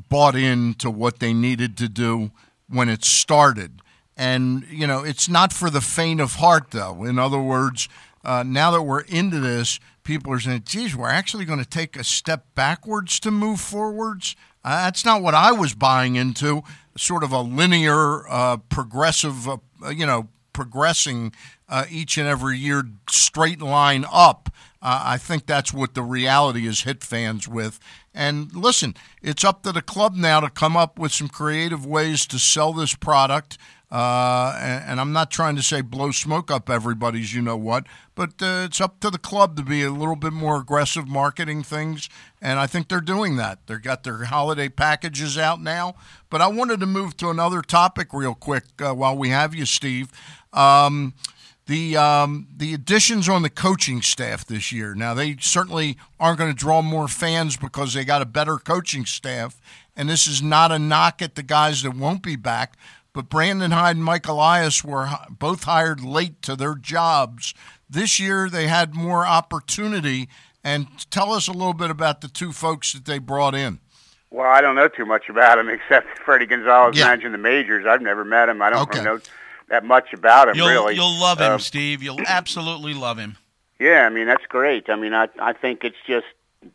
bought 0.08 0.34
into 0.34 0.90
what 0.90 1.20
they 1.20 1.32
needed 1.32 1.76
to 1.78 1.88
do 1.88 2.30
when 2.68 2.88
it 2.88 3.04
started, 3.04 3.80
and 4.16 4.64
you 4.68 4.86
know, 4.86 5.04
it's 5.04 5.28
not 5.28 5.52
for 5.52 5.70
the 5.70 5.80
faint 5.80 6.20
of 6.20 6.34
heart, 6.34 6.70
though. 6.72 7.04
In 7.04 7.18
other 7.18 7.40
words, 7.40 7.88
uh, 8.24 8.42
now 8.44 8.70
that 8.72 8.82
we're 8.82 9.02
into 9.02 9.40
this, 9.40 9.78
people 10.02 10.32
are 10.32 10.40
saying, 10.40 10.62
"Geez, 10.64 10.96
we're 10.96 11.08
actually 11.08 11.44
going 11.44 11.60
to 11.60 11.68
take 11.68 11.96
a 11.96 12.04
step 12.04 12.46
backwards 12.54 13.20
to 13.20 13.30
move 13.30 13.60
forwards." 13.60 14.34
Uh, 14.66 14.82
that's 14.84 15.04
not 15.04 15.22
what 15.22 15.32
I 15.32 15.52
was 15.52 15.74
buying 15.74 16.16
into. 16.16 16.64
Sort 16.98 17.22
of 17.22 17.30
a 17.30 17.40
linear, 17.40 18.28
uh, 18.28 18.56
progressive, 18.56 19.48
uh, 19.48 19.58
you 19.90 20.04
know, 20.04 20.28
progressing 20.52 21.32
uh, 21.68 21.84
each 21.88 22.18
and 22.18 22.26
every 22.26 22.58
year, 22.58 22.82
straight 23.08 23.62
line 23.62 24.04
up. 24.10 24.50
Uh, 24.82 25.02
I 25.04 25.18
think 25.18 25.46
that's 25.46 25.72
what 25.72 25.94
the 25.94 26.02
reality 26.02 26.66
has 26.66 26.80
hit 26.80 27.04
fans 27.04 27.46
with. 27.46 27.78
And 28.12 28.52
listen, 28.56 28.96
it's 29.22 29.44
up 29.44 29.62
to 29.62 29.70
the 29.70 29.82
club 29.82 30.16
now 30.16 30.40
to 30.40 30.50
come 30.50 30.76
up 30.76 30.98
with 30.98 31.12
some 31.12 31.28
creative 31.28 31.86
ways 31.86 32.26
to 32.26 32.38
sell 32.40 32.72
this 32.72 32.94
product. 32.94 33.58
Uh, 33.90 34.58
and, 34.60 34.84
and 34.84 35.00
I'm 35.00 35.12
not 35.12 35.30
trying 35.30 35.54
to 35.56 35.62
say 35.62 35.80
blow 35.80 36.10
smoke 36.10 36.50
up 36.50 36.68
everybody's, 36.68 37.32
you 37.32 37.40
know 37.40 37.56
what, 37.56 37.86
but 38.16 38.30
uh, 38.42 38.64
it's 38.64 38.80
up 38.80 38.98
to 39.00 39.10
the 39.10 39.18
club 39.18 39.56
to 39.56 39.62
be 39.62 39.82
a 39.84 39.90
little 39.90 40.16
bit 40.16 40.32
more 40.32 40.56
aggressive 40.56 41.06
marketing 41.06 41.62
things. 41.62 42.08
And 42.42 42.58
I 42.58 42.66
think 42.66 42.88
they're 42.88 43.00
doing 43.00 43.36
that. 43.36 43.60
They've 43.66 43.80
got 43.80 44.02
their 44.02 44.24
holiday 44.24 44.68
packages 44.68 45.38
out 45.38 45.62
now. 45.62 45.94
But 46.30 46.40
I 46.42 46.48
wanted 46.48 46.80
to 46.80 46.86
move 46.86 47.16
to 47.18 47.30
another 47.30 47.62
topic 47.62 48.12
real 48.12 48.34
quick 48.34 48.64
uh, 48.80 48.92
while 48.92 49.16
we 49.16 49.28
have 49.28 49.54
you, 49.54 49.66
Steve. 49.66 50.10
Um, 50.52 51.14
the 51.66 51.96
um, 51.96 52.46
the 52.56 52.74
additions 52.74 53.28
on 53.28 53.42
the 53.42 53.50
coaching 53.50 54.00
staff 54.00 54.46
this 54.46 54.70
year. 54.70 54.94
Now 54.94 55.14
they 55.14 55.36
certainly 55.40 55.96
aren't 56.18 56.38
going 56.38 56.50
to 56.50 56.56
draw 56.56 56.80
more 56.80 57.08
fans 57.08 57.56
because 57.56 57.92
they 57.92 58.04
got 58.04 58.22
a 58.22 58.26
better 58.26 58.56
coaching 58.56 59.04
staff, 59.04 59.60
and 59.96 60.08
this 60.08 60.26
is 60.26 60.40
not 60.42 60.70
a 60.70 60.78
knock 60.78 61.20
at 61.20 61.34
the 61.34 61.42
guys 61.42 61.82
that 61.82 61.96
won't 61.96 62.22
be 62.22 62.36
back. 62.36 62.76
But 63.16 63.30
Brandon 63.30 63.70
Hyde 63.70 63.96
and 63.96 64.04
Mike 64.04 64.28
Elias 64.28 64.84
were 64.84 65.08
both 65.30 65.64
hired 65.64 66.02
late 66.04 66.42
to 66.42 66.54
their 66.54 66.74
jobs. 66.74 67.54
This 67.88 68.20
year 68.20 68.50
they 68.50 68.66
had 68.66 68.94
more 68.94 69.26
opportunity. 69.26 70.28
And 70.62 70.86
tell 71.10 71.32
us 71.32 71.48
a 71.48 71.52
little 71.52 71.72
bit 71.72 71.90
about 71.90 72.20
the 72.20 72.28
two 72.28 72.52
folks 72.52 72.92
that 72.92 73.06
they 73.06 73.18
brought 73.18 73.54
in. 73.54 73.80
Well, 74.30 74.46
I 74.50 74.60
don't 74.60 74.74
know 74.74 74.88
too 74.88 75.06
much 75.06 75.30
about 75.30 75.58
him 75.58 75.68
except 75.70 76.18
Fredi 76.18 76.46
Gonzalez 76.46 76.98
Yeah. 76.98 77.06
managing 77.06 77.32
the 77.32 77.38
majors. 77.38 77.86
I've 77.86 78.02
never 78.02 78.22
met 78.22 78.50
him. 78.50 78.60
I 78.60 78.68
don't 78.68 78.82
Okay. 78.82 79.02
know 79.02 79.18
that 79.70 79.82
much 79.82 80.12
about 80.12 80.50
him 80.50 80.56
You'll 80.56 80.68
really. 80.68 80.94
you'll 80.96 81.18
love 81.18 81.38
him, 81.40 81.52
Um, 81.52 81.58
Steve. 81.60 82.02
You'll 82.02 82.20
absolutely 82.26 82.92
love 82.92 83.16
him. 83.16 83.38
yeah, 83.78 84.04
I 84.04 84.10
mean 84.10 84.26
that's 84.26 84.44
great. 84.46 84.90
I 84.90 84.96
mean 84.96 85.14
I 85.14 85.28
I 85.40 85.54
think 85.54 85.84
it's 85.84 85.96
just 86.06 86.26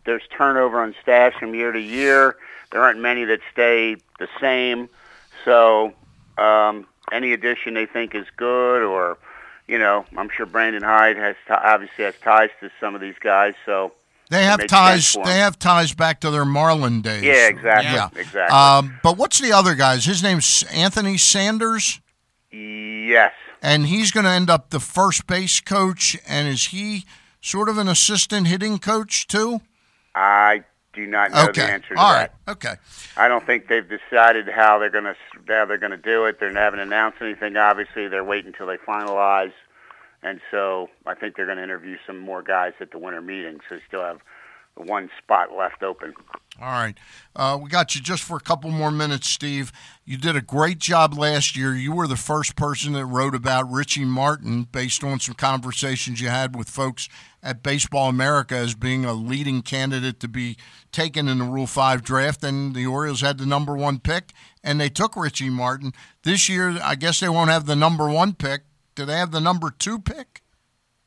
there's 0.05 0.24
turnover 0.36 0.81
on 0.81 0.95
staff 1.03 1.33
from 1.36 1.53
year 1.53 1.71
to 1.71 1.79
year. 1.79 2.36
There 2.71 2.81
aren't 2.81 3.00
many 3.00 3.25
that 3.25 3.41
stay 3.51 3.98
the 4.17 4.27
same. 4.39 4.89
So 5.45 5.93
um, 6.41 6.88
any 7.12 7.33
addition 7.33 7.74
they 7.74 7.86
think 7.86 8.15
is 8.15 8.25
good, 8.38 8.83
or 8.83 9.17
you 9.67 9.77
know, 9.77 10.05
I'm 10.17 10.29
sure 10.36 10.45
Brandon 10.45 10.83
Hyde 10.83 11.17
has 11.17 11.36
t- 11.48 11.53
obviously 11.53 12.03
has 12.05 12.15
ties 12.24 12.50
to 12.60 12.69
some 12.79 12.95
of 12.95 13.01
these 13.01 13.15
guys. 13.21 13.53
So 13.65 13.93
They 14.29 14.43
have 14.43 14.65
ties. 14.67 15.15
They 15.25 15.38
have 15.39 15.57
ties 15.60 15.93
back 15.93 16.19
to 16.21 16.31
their 16.31 16.45
Marlin 16.45 17.01
days. 17.01 17.24
yeah, 17.24 17.48
exactly, 17.48 17.91
Yeah. 17.93 18.10
exactly. 18.15 18.57
Um, 18.57 19.00
but 19.03 19.17
what's 19.17 19.39
the 19.39 19.51
other 19.53 19.75
guy's? 19.75 20.05
His 20.05 20.21
name's 20.24 20.63
Anthony 20.74 21.17
Sanders. 21.17 22.00
yes. 22.51 23.33
and 23.63 23.86
he's 23.86 24.12
going 24.12 24.24
to 24.25 24.29
end 24.31 24.50
up 24.50 24.71
the 24.71 24.79
first 24.79 25.27
base 25.27 25.60
coach. 25.62 26.17
And 26.27 26.48
is 26.48 26.67
he 26.67 27.05
sort 27.41 27.69
of 27.69 27.77
an 27.77 27.88
assistant 27.88 28.48
hitting 28.48 28.79
coach 28.79 29.27
too? 29.27 29.62
I 30.15 30.63
do 30.93 31.05
not 31.07 31.31
know 31.31 31.50
okay, 31.50 31.62
the 31.62 31.71
answer 31.71 31.95
to 31.95 32.00
all 32.00 32.12
that. 32.12 32.33
right, 32.48 32.51
okay. 32.53 32.75
I 33.17 33.27
don't 33.27 33.45
think 33.45 33.67
they've 33.67 33.88
decided 33.88 34.48
how 34.50 34.79
they're 34.79 34.89
going 34.89 35.05
to 35.05 35.15
how 35.48 35.65
they're 35.65 35.77
going 35.77 35.91
to 35.91 35.98
do 35.98 36.25
it. 36.25 36.39
They 36.39 36.51
haven't 36.53 36.79
announced 36.79 37.17
anything. 37.21 37.55
Obviously, 37.57 38.07
they're 38.07 38.24
waiting 38.24 38.48
until 38.48 38.67
they 38.67 38.77
finalize, 38.77 39.53
and 40.24 40.41
so 40.50 40.89
I 41.05 41.15
think 41.15 41.36
they're 41.36 41.45
going 41.45 41.57
to 41.57 41.63
interview 41.63 41.98
some 42.05 42.17
more 42.19 42.41
guys 42.41 42.74
at 42.79 42.91
the 42.91 42.98
winter 42.98 43.21
meeting. 43.21 43.60
So 43.69 43.75
they 43.75 43.81
still 43.88 44.03
have 44.03 44.19
one 44.81 45.09
spot 45.21 45.50
left 45.57 45.83
open. 45.83 46.13
All 46.59 46.67
right. 46.67 46.97
Uh, 47.35 47.57
we 47.61 47.69
got 47.69 47.95
you 47.95 48.01
just 48.01 48.23
for 48.23 48.38
a 48.38 48.41
couple 48.41 48.69
more 48.69 48.91
minutes, 48.91 49.27
Steve. 49.27 49.71
You 50.05 50.17
did 50.17 50.35
a 50.35 50.41
great 50.41 50.77
job 50.79 51.17
last 51.17 51.55
year. 51.55 51.73
You 51.73 51.93
were 51.93 52.07
the 52.07 52.17
first 52.17 52.55
person 52.55 52.93
that 52.93 53.05
wrote 53.05 53.33
about 53.33 53.71
Richie 53.71 54.05
Martin 54.05 54.63
based 54.63 55.03
on 55.03 55.19
some 55.19 55.35
conversations 55.35 56.21
you 56.21 56.27
had 56.27 56.55
with 56.55 56.69
folks 56.69 57.07
at 57.41 57.63
Baseball 57.63 58.09
America 58.09 58.55
as 58.55 58.75
being 58.75 59.05
a 59.05 59.13
leading 59.13 59.61
candidate 59.61 60.19
to 60.19 60.27
be 60.27 60.57
taken 60.91 61.27
in 61.27 61.39
the 61.39 61.45
Rule 61.45 61.67
5 61.67 62.03
draft. 62.03 62.43
And 62.43 62.75
the 62.75 62.85
Orioles 62.85 63.21
had 63.21 63.38
the 63.38 63.45
number 63.45 63.75
one 63.75 64.00
pick, 64.00 64.31
and 64.63 64.79
they 64.79 64.89
took 64.89 65.15
Richie 65.15 65.50
Martin. 65.50 65.93
This 66.23 66.47
year, 66.50 66.77
I 66.83 66.95
guess 66.95 67.21
they 67.21 67.29
won't 67.29 67.50
have 67.50 67.65
the 67.65 67.75
number 67.75 68.09
one 68.09 68.33
pick. 68.33 68.63
Do 68.93 69.05
they 69.05 69.17
have 69.17 69.31
the 69.31 69.41
number 69.41 69.71
two 69.71 70.00
pick? 70.00 70.40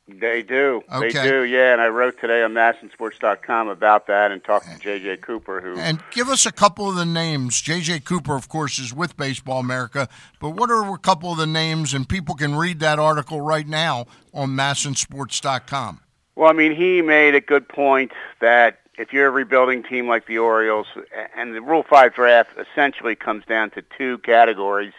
They 0.06 0.42
do. 0.42 0.82
Okay. 0.92 1.12
They 1.12 1.22
do. 1.22 1.44
Yeah, 1.44 1.72
and 1.72 1.80
I 1.80 1.88
wrote 1.88 2.20
today 2.20 2.42
on 2.42 2.52
MASNsports.com 2.52 3.68
about 3.68 4.06
that 4.08 4.32
and 4.32 4.44
talked 4.44 4.70
to 4.70 4.78
J.J. 4.78 5.18
Cooper, 5.18 5.62
who 5.62 5.78
And 5.78 6.02
give 6.10 6.28
us 6.28 6.44
a 6.44 6.52
couple 6.52 6.88
of 6.88 6.96
the 6.96 7.06
names. 7.06 7.62
J.J. 7.62 8.00
Cooper, 8.00 8.36
of 8.36 8.48
course, 8.48 8.78
is 8.78 8.92
with 8.92 9.16
Baseball 9.16 9.60
America, 9.60 10.08
but 10.40 10.50
what 10.50 10.70
are 10.70 10.92
a 10.92 10.98
couple 10.98 11.32
of 11.32 11.38
the 11.38 11.46
names? 11.46 11.94
And 11.94 12.06
people 12.06 12.34
can 12.34 12.54
read 12.54 12.80
that 12.80 12.98
article 12.98 13.40
right 13.40 13.66
now 13.66 14.06
on 14.34 14.50
MASNsports.com. 14.50 16.00
Well, 16.36 16.50
I 16.50 16.52
mean, 16.52 16.74
he 16.74 17.00
made 17.00 17.34
a 17.34 17.40
good 17.40 17.66
point 17.66 18.12
that 18.40 18.80
if 18.98 19.12
you're 19.12 19.28
a 19.28 19.30
rebuilding 19.30 19.82
team 19.82 20.06
like 20.06 20.26
the 20.26 20.36
Orioles, 20.38 20.86
and 21.34 21.54
the 21.54 21.62
Rule 21.62 21.84
5 21.88 22.14
draft 22.14 22.50
essentially 22.58 23.14
comes 23.14 23.44
down 23.46 23.70
to 23.70 23.82
two 23.96 24.18
categories 24.18 24.92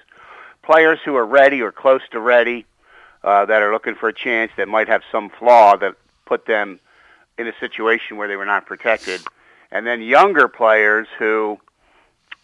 players 0.63 0.99
who 1.05 1.15
are 1.15 1.25
ready 1.25 1.61
or 1.61 1.71
close 1.71 2.01
to 2.11 2.19
ready, 2.19 2.65
uh, 3.25 3.45
that 3.45 3.61
are 3.61 3.73
looking 3.73 3.95
for 3.95 4.07
a 4.07 4.13
chance 4.13 4.51
that 4.55 4.69
might 4.69 4.87
have 4.87 5.01
some 5.11 5.29
flaw 5.29 5.75
that 5.75 5.95
put 6.25 6.45
them 6.45 6.79
in 7.37 7.47
a 7.47 7.53
situation 7.59 8.15
where 8.15 8.29
they 8.29 8.37
were 8.37 8.45
not 8.45 8.65
protected, 8.65 9.19
and 9.71 9.85
then 9.85 10.01
younger 10.01 10.47
players 10.47 11.07
who 11.19 11.59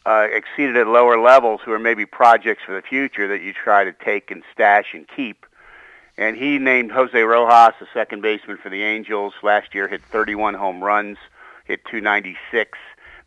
uh, 0.05 0.27
exceeded 0.29 0.75
at 0.75 0.87
lower 0.87 1.17
levels 1.17 1.61
who 1.63 1.71
are 1.71 1.79
maybe 1.79 2.05
projects 2.05 2.63
for 2.65 2.73
the 2.73 2.81
future 2.81 3.29
that 3.29 3.41
you 3.41 3.53
try 3.53 3.85
to 3.85 3.93
take 3.93 4.31
and 4.31 4.43
stash 4.51 4.93
and 4.93 5.07
keep 5.07 5.45
and 6.17 6.35
he 6.37 6.59
named 6.59 6.91
Jose 6.91 7.19
Rojas 7.19 7.73
a 7.81 7.87
second 7.93 8.21
baseman 8.21 8.57
for 8.57 8.69
the 8.69 8.83
Angels. 8.83 9.33
Last 9.41 9.73
year, 9.73 9.87
hit 9.87 10.03
31 10.03 10.53
home 10.53 10.83
runs, 10.83 11.17
hit 11.65 11.83
296. 11.85 12.77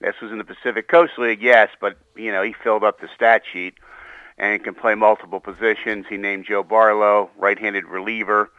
This 0.01 0.15
was 0.21 0.31
in 0.31 0.39
the 0.39 0.45
Pacific 0.45 0.87
Coast 0.87 1.19
League, 1.19 1.43
yes, 1.43 1.71
but 1.81 1.97
you 2.15 2.31
know 2.31 2.43
he 2.43 2.53
filled 2.53 2.85
up 2.85 3.01
the 3.01 3.09
stat 3.15 3.43
sheet 3.51 3.75
and 4.39 4.63
can 4.65 4.75
play 4.75 4.95
multiple 4.95 5.41
positions. 5.41 6.07
He 6.09 6.17
named 6.17 6.47
Joe 6.47 6.63
Barlow, 6.63 7.31
right-handed 7.37 7.85
reliever, 7.87 8.51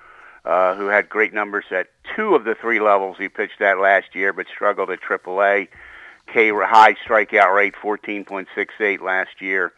uh, 0.46 0.76
who 0.76 0.88
had 0.88 1.10
great 1.10 1.34
numbers 1.34 1.66
at 1.72 1.88
two 2.16 2.36
of 2.36 2.44
the 2.44 2.56
three 2.56 2.80
levels 2.80 3.18
he 3.18 3.30
pitched 3.30 3.62
at 3.62 3.80
last 3.80 4.16
year, 4.16 4.32
but 4.34 4.48
struggled 4.48 4.90
at 4.90 5.02
AAA. 5.02 5.68
K 6.32 6.50
high 6.50 6.96
strikeout 6.96 7.54
rate, 7.54 7.76
14.68 7.76 9.00
last 9.02 9.42
year, 9.42 9.74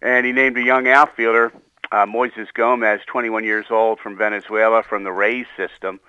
and 0.00 0.24
he 0.24 0.32
named 0.32 0.56
a 0.56 0.62
young 0.62 0.88
outfielder 0.88 1.52
uh, 1.92 2.06
Moises 2.06 2.52
Gomez, 2.54 3.00
21 3.06 3.44
years 3.44 3.66
old 3.70 4.00
from 4.00 4.16
Venezuela, 4.16 4.82
from 4.82 5.04
the 5.04 5.12
Rays 5.12 5.46
system. 5.56 6.00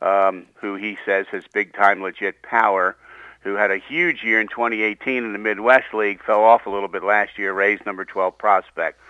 um, 0.00 0.46
who 0.54 0.76
he 0.76 0.96
says 1.04 1.26
has 1.30 1.44
big 1.52 1.72
time 1.74 2.02
legit 2.02 2.42
power, 2.42 2.96
who 3.40 3.54
had 3.54 3.70
a 3.70 3.78
huge 3.78 4.22
year 4.22 4.40
in 4.40 4.48
2018 4.48 5.24
in 5.24 5.32
the 5.32 5.38
Midwest 5.38 5.94
League, 5.94 6.22
fell 6.22 6.42
off 6.42 6.66
a 6.66 6.70
little 6.70 6.88
bit 6.88 7.02
last 7.04 7.38
year, 7.38 7.52
Rays 7.52 7.80
number 7.86 8.04
12 8.04 8.36
prospect. 8.36 9.00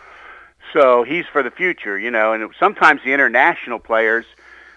So 0.72 1.02
he's 1.02 1.24
for 1.26 1.42
the 1.42 1.50
future, 1.50 1.98
you 1.98 2.10
know, 2.10 2.32
and 2.32 2.50
sometimes 2.58 3.00
the 3.04 3.12
international 3.12 3.78
players, 3.78 4.26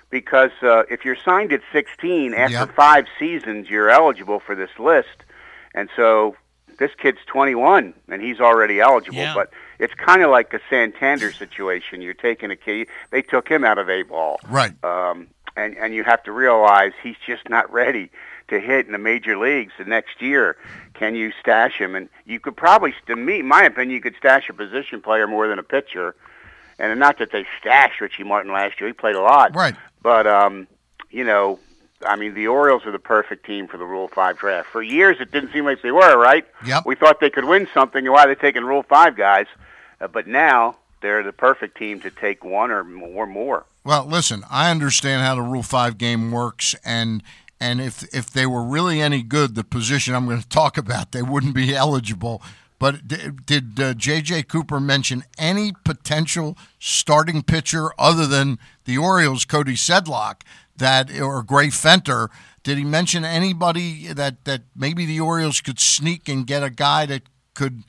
because 0.10 0.52
uh, 0.62 0.84
if 0.90 1.04
you're 1.04 1.18
signed 1.18 1.52
at 1.52 1.62
16, 1.72 2.34
after 2.34 2.54
Yep. 2.54 2.76
five 2.76 3.06
seasons, 3.20 3.70
you're 3.70 3.90
eligible 3.90 4.40
for 4.40 4.56
this 4.56 4.70
list. 4.80 5.26
And 5.74 5.90
so 5.96 6.36
this 6.80 6.92
kid's 6.98 7.20
21 7.28 7.94
and 8.08 8.22
he's 8.22 8.40
already 8.40 8.80
eligible. 8.80 9.18
Yeah. 9.20 9.34
But 9.34 9.52
it's 9.80 9.94
kind 9.94 10.22
of 10.22 10.30
like 10.32 10.54
a 10.54 10.60
Santander 10.70 11.32
situation. 11.32 12.02
You're 12.02 12.14
taking 12.14 12.52
a 12.52 12.56
kid, 12.56 12.88
they 13.10 13.22
took 13.22 13.50
him 13.50 13.64
out 13.66 13.78
of 13.78 13.90
A 13.90 14.04
ball. 14.04 14.40
Right. 14.48 14.72
Um, 14.84 15.28
and, 15.58 15.78
and 15.78 15.94
you 15.94 16.04
have 16.04 16.24
to 16.24 16.32
realize 16.32 16.94
he's 17.04 17.18
just 17.26 17.50
not 17.50 17.72
ready 17.72 18.10
to 18.52 18.60
hit 18.60 18.86
in 18.86 18.92
the 18.92 18.98
major 18.98 19.38
leagues 19.38 19.74
the 19.78 19.86
next 19.86 20.22
year. 20.22 20.58
Can 20.94 21.16
you 21.16 21.32
stash 21.40 21.78
him? 21.78 21.96
And 21.96 22.10
you 22.26 22.40
could 22.40 22.56
probably, 22.56 22.94
to 23.08 23.16
me, 23.16 23.42
my 23.42 23.64
opinion, 23.64 23.96
you 23.96 24.02
could 24.02 24.16
stash 24.18 24.50
a 24.50 24.54
position 24.54 25.02
player 25.02 25.26
more 25.26 25.48
than 25.48 25.58
a 25.58 25.64
pitcher. 25.64 26.16
And 26.78 27.00
not 27.00 27.18
that 27.20 27.32
they 27.32 27.46
stashed 27.60 28.02
Richie 28.02 28.24
Martin 28.24 28.52
last 28.52 28.80
year; 28.80 28.88
he 28.88 28.94
played 28.94 29.16
a 29.16 29.22
lot. 29.22 29.56
Right. 29.56 29.76
But 30.02 30.26
um, 30.26 30.68
you 31.12 31.24
know, 31.24 31.60
I 32.06 32.16
mean, 32.16 32.34
the 32.34 32.48
Orioles 32.48 32.86
are 32.86 32.92
the 32.92 33.00
perfect 33.00 33.46
team 33.46 33.68
for 33.68 33.78
the 33.78 33.86
Rule 33.86 34.08
Five 34.08 34.38
draft. 34.40 34.70
For 34.70 34.82
years, 34.82 35.18
it 35.20 35.32
didn't 35.32 35.54
seem 35.54 35.66
like 35.66 35.82
they 35.84 35.92
were. 35.92 36.18
Right? 36.18 36.46
Yep. 36.66 36.86
We 36.86 36.96
thought 36.96 37.20
they 37.20 37.30
could 37.30 37.46
win 37.46 37.68
something, 37.74 38.06
and 38.06 38.14
why 38.14 38.26
they're 38.26 38.36
taking 38.36 38.64
Rule 38.64 38.84
Five 38.84 39.16
guys. 39.16 39.46
Uh, 40.00 40.08
but 40.08 40.28
now 40.28 40.78
they're 41.02 41.22
the 41.22 41.34
perfect 41.34 41.78
team 41.78 42.00
to 42.02 42.10
take 42.10 42.44
one 42.44 42.72
or 42.72 42.84
more. 42.84 43.28
more. 43.28 43.66
Well, 43.84 44.06
listen, 44.06 44.44
I 44.50 44.70
understand 44.70 45.24
how 45.24 45.36
the 45.36 45.42
Rule 45.42 45.64
Five 45.64 45.98
game 45.98 46.32
works, 46.32 46.76
and 46.84 47.24
and 47.62 47.80
if 47.80 48.04
if 48.14 48.30
they 48.32 48.46
were 48.46 48.64
really 48.64 49.00
any 49.00 49.22
good, 49.24 49.56
the 49.56 49.64
position 49.64 50.14
I'm 50.16 50.26
going 50.26 50.42
to 50.42 50.50
talk 50.50 50.78
about, 50.78 51.12
they 51.14 51.22
wouldn't 51.22 51.54
be 51.56 51.74
eligible. 51.76 52.42
But 52.80 53.08
did 53.46 53.80
uh, 53.80 53.94
J.J. 53.94 54.44
Cooper 54.44 54.80
mention 54.80 55.24
any 55.38 55.72
potential 55.86 56.58
starting 56.80 57.44
pitcher 57.44 57.92
other 58.00 58.26
than 58.26 58.58
the 58.86 58.98
Orioles, 58.98 59.46
Cody 59.46 59.76
Sedlock, 59.76 60.42
that 60.76 61.12
or 61.22 61.44
Gray 61.44 61.68
Fenter? 61.70 62.30
Did 62.64 62.80
he 62.80 62.84
mention 62.84 63.24
anybody 63.24 64.08
that 64.12 64.46
that 64.46 64.64
maybe 64.76 65.06
the 65.06 65.20
Orioles 65.20 65.62
could 65.62 65.80
sneak 65.80 66.28
and 66.28 66.48
get 66.48 66.64
a 66.64 66.72
guy 66.72 67.06
that 67.06 67.22
could 67.54 67.84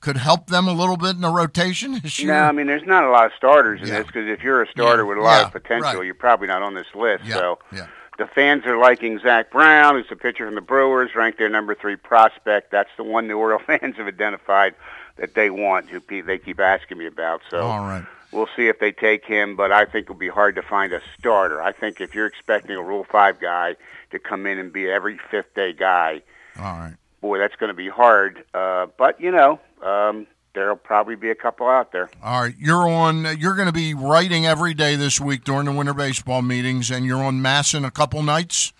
could 0.00 0.18
help 0.18 0.48
them 0.48 0.68
a 0.68 0.72
little 0.74 0.98
bit 0.98 1.14
in 1.16 1.22
the 1.22 1.30
rotation 1.30 1.98
this 2.02 2.18
year? 2.18 2.34
No, 2.34 2.40
I 2.42 2.52
mean, 2.52 2.66
there's 2.66 2.84
not 2.86 3.04
a 3.04 3.10
lot 3.10 3.24
of 3.24 3.32
starters 3.38 3.80
in 3.80 3.86
Yeah. 3.88 3.98
this 4.00 4.06
because 4.08 4.28
if 4.28 4.42
you're 4.42 4.60
a 4.62 4.68
starter 4.68 5.02
Yeah. 5.04 5.08
with 5.08 5.16
a 5.18 5.22
lot 5.22 5.38
Yeah, 5.40 5.46
of 5.46 5.52
potential, 5.52 5.94
right. 5.94 6.04
you're 6.04 6.14
probably 6.14 6.48
not 6.48 6.60
on 6.62 6.74
this 6.74 6.86
list. 6.94 7.24
So 7.30 7.58
yeah. 7.72 7.86
The 8.18 8.26
fans 8.26 8.64
are 8.66 8.76
liking 8.78 9.18
Zach 9.18 9.50
Brown, 9.50 9.96
who's 9.96 10.10
a 10.10 10.16
pitcher 10.16 10.46
from 10.46 10.54
the 10.54 10.60
Brewers, 10.60 11.14
ranked 11.14 11.38
their 11.38 11.48
number 11.48 11.74
three 11.74 11.96
prospect. 11.96 12.70
That's 12.70 12.90
the 12.96 13.04
one 13.04 13.26
the 13.28 13.34
Oriole 13.34 13.58
fans 13.66 13.96
have 13.96 14.06
identified 14.06 14.74
that 15.16 15.34
they 15.34 15.50
want, 15.50 15.88
who 15.90 16.00
pe- 16.00 16.20
they 16.20 16.38
keep 16.38 16.60
asking 16.60 16.98
me 16.98 17.06
about. 17.06 17.42
So 17.50 17.60
All 17.62 17.80
right. 17.80 18.04
we'll 18.32 18.48
see 18.56 18.68
if 18.68 18.78
they 18.78 18.92
take 18.92 19.24
him, 19.24 19.56
but 19.56 19.72
I 19.72 19.84
think 19.84 20.04
it'll 20.04 20.14
be 20.14 20.28
hard 20.28 20.54
to 20.56 20.62
find 20.62 20.92
a 20.92 21.00
starter. 21.18 21.62
I 21.62 21.72
think 21.72 22.00
if 22.00 22.14
you're 22.14 22.26
expecting 22.26 22.76
a 22.76 22.82
Rule 22.82 23.04
5 23.10 23.40
guy 23.40 23.76
to 24.10 24.18
come 24.18 24.46
in 24.46 24.58
and 24.58 24.72
be 24.72 24.88
every 24.88 25.18
fifth 25.30 25.54
day 25.54 25.72
guy, 25.72 26.22
All 26.58 26.78
right. 26.78 26.94
boy, 27.20 27.38
that's 27.38 27.56
going 27.56 27.68
to 27.70 27.74
be 27.74 27.88
hard. 27.88 28.44
Uh, 28.54 28.86
but, 28.96 29.20
you 29.20 29.30
know, 29.32 29.60
um, 29.82 30.26
there'll 30.54 30.76
probably 30.76 31.16
be 31.16 31.30
a 31.30 31.34
couple 31.34 31.68
out 31.68 31.92
there. 31.92 32.08
All 32.22 32.42
right, 32.42 32.54
you're 32.58 32.88
on. 32.88 33.38
You're 33.38 33.54
going 33.54 33.66
to 33.66 33.72
be 33.72 33.92
writing 33.92 34.46
every 34.46 34.72
day 34.72 34.96
this 34.96 35.20
week 35.20 35.44
during 35.44 35.66
the 35.66 35.72
winter 35.72 35.94
baseball 35.94 36.42
meetings, 36.42 36.90
and 36.90 37.04
you're 37.04 37.22
on 37.22 37.40
MASN 37.40 37.86
a 37.86 37.90
couple 37.90 38.22
nights. 38.22 38.72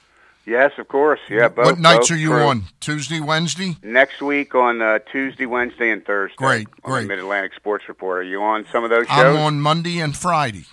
Yes, 0.47 0.73
of 0.79 0.89
course. 0.89 1.21
Yeah, 1.29 1.49
both. 1.49 1.67
what 1.67 1.79
nights 1.79 2.11
are 2.11 2.17
you 2.17 2.31
crew. 2.31 2.43
on? 2.43 2.65
Tuesday, 2.81 3.19
Wednesday. 3.21 3.77
Next 3.83 4.21
week 4.21 4.55
on 4.55 4.83
uh, 4.83 4.99
Tuesday, 5.11 5.47
Wednesday, 5.47 5.91
and 5.91 6.05
Thursday. 6.05 6.37
Great, 6.37 6.69
on 6.85 6.91
great. 6.91 7.09
Mid 7.09 7.19
Atlantic 7.19 7.55
Sports 7.55 7.89
Report. 7.89 8.19
Are 8.19 8.23
you 8.23 8.43
on 8.43 8.67
some 8.71 8.85
of 8.85 8.91
those 8.91 9.07
shows? 9.07 9.17
I'm 9.17 9.37
on 9.37 9.61
Monday 9.61 10.01
and 10.01 10.15
Friday. 10.17 10.65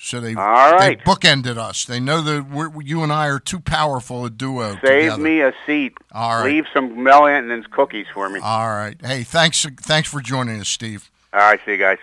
So 0.00 0.20
they 0.20 0.34
All 0.34 0.72
right. 0.72 0.96
they 0.98 1.04
bookended 1.04 1.58
us. 1.58 1.84
They 1.84 1.98
know 1.98 2.22
that 2.22 2.48
we're, 2.48 2.70
you 2.82 3.02
and 3.02 3.12
I 3.12 3.26
are 3.26 3.40
too 3.40 3.58
powerful 3.58 4.24
a 4.24 4.30
duo. 4.30 4.74
Save 4.74 4.82
together. 4.82 5.22
me 5.22 5.40
a 5.40 5.52
seat. 5.66 5.94
All 6.12 6.40
right. 6.40 6.44
Leave 6.44 6.66
some 6.72 7.02
Mel 7.02 7.26
Anton's 7.26 7.66
cookies 7.66 8.06
for 8.14 8.28
me. 8.28 8.38
All 8.40 8.68
right. 8.68 8.96
Hey, 9.04 9.24
thanks. 9.24 9.66
Thanks 9.80 10.08
for 10.08 10.20
joining 10.20 10.60
us, 10.60 10.68
Steve. 10.68 11.10
All 11.32 11.40
right, 11.40 11.60
see 11.66 11.72
you 11.72 11.78
guys. 11.78 11.98